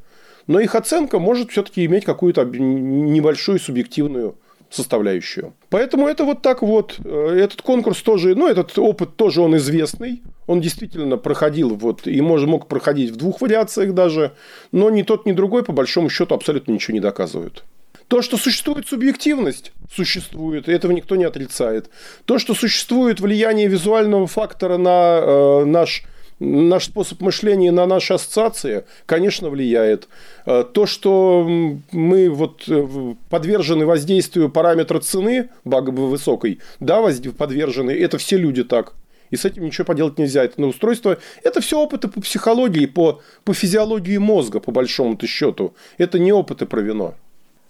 [0.47, 4.35] но их оценка может все-таки иметь какую-то небольшую субъективную
[4.69, 5.53] составляющую.
[5.69, 6.99] Поэтому это вот так вот.
[7.05, 10.21] Э, этот конкурс тоже, ну, этот опыт тоже он известный.
[10.49, 14.31] Он действительно проходил вот, и мож, мог проходить в двух вариациях даже.
[14.71, 17.63] Но ни тот, ни другой, по большому счету, абсолютно ничего не доказывают.
[18.07, 21.91] То, что существует субъективность, существует, и этого никто не отрицает.
[22.25, 26.03] То, что существует влияние визуального фактора на э, наш
[26.39, 30.07] наш способ мышления на наши ассоциации, конечно, влияет.
[30.47, 31.47] Э, то, что
[31.91, 32.87] мы вот э,
[33.29, 37.05] подвержены воздействию параметра цены высокой, да,
[37.37, 38.95] подвержены, это все люди так.
[39.31, 40.43] И с этим ничего поделать нельзя.
[40.43, 41.17] Это на устройство.
[41.43, 45.73] Это все опыты по психологии, по, по физиологии мозга, по большому-то счету.
[45.97, 47.15] Это не опыты про вино.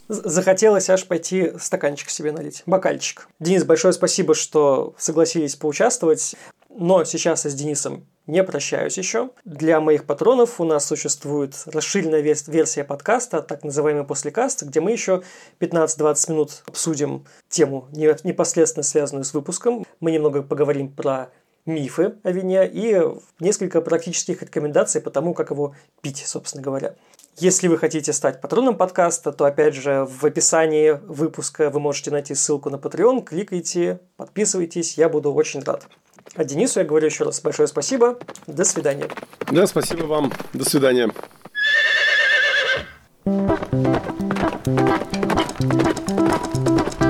[0.07, 3.27] Захотелось аж пойти стаканчик себе налить, бокальчик.
[3.39, 6.35] Денис, большое спасибо, что согласились поучаствовать.
[6.69, 9.31] Но сейчас я с Денисом не прощаюсь еще.
[9.43, 15.23] Для моих патронов у нас существует расширенная версия подкаста, так называемый послекаст, где мы еще
[15.59, 19.85] 15-20 минут обсудим тему, непосредственно связанную с выпуском.
[19.99, 21.31] Мы немного поговорим про
[21.65, 23.01] мифы о вине и
[23.39, 26.95] несколько практических рекомендаций по тому, как его пить, собственно говоря.
[27.37, 32.35] Если вы хотите стать патроном подкаста, то опять же в описании выпуска вы можете найти
[32.35, 35.87] ссылку на Patreon, кликайте, подписывайтесь, я буду очень рад.
[36.35, 38.19] А Денису я говорю еще раз большое спасибо.
[38.45, 39.07] До свидания.
[39.51, 40.33] Да, спасибо вам.
[40.53, 41.09] До свидания.
[45.59, 47.08] Thank you.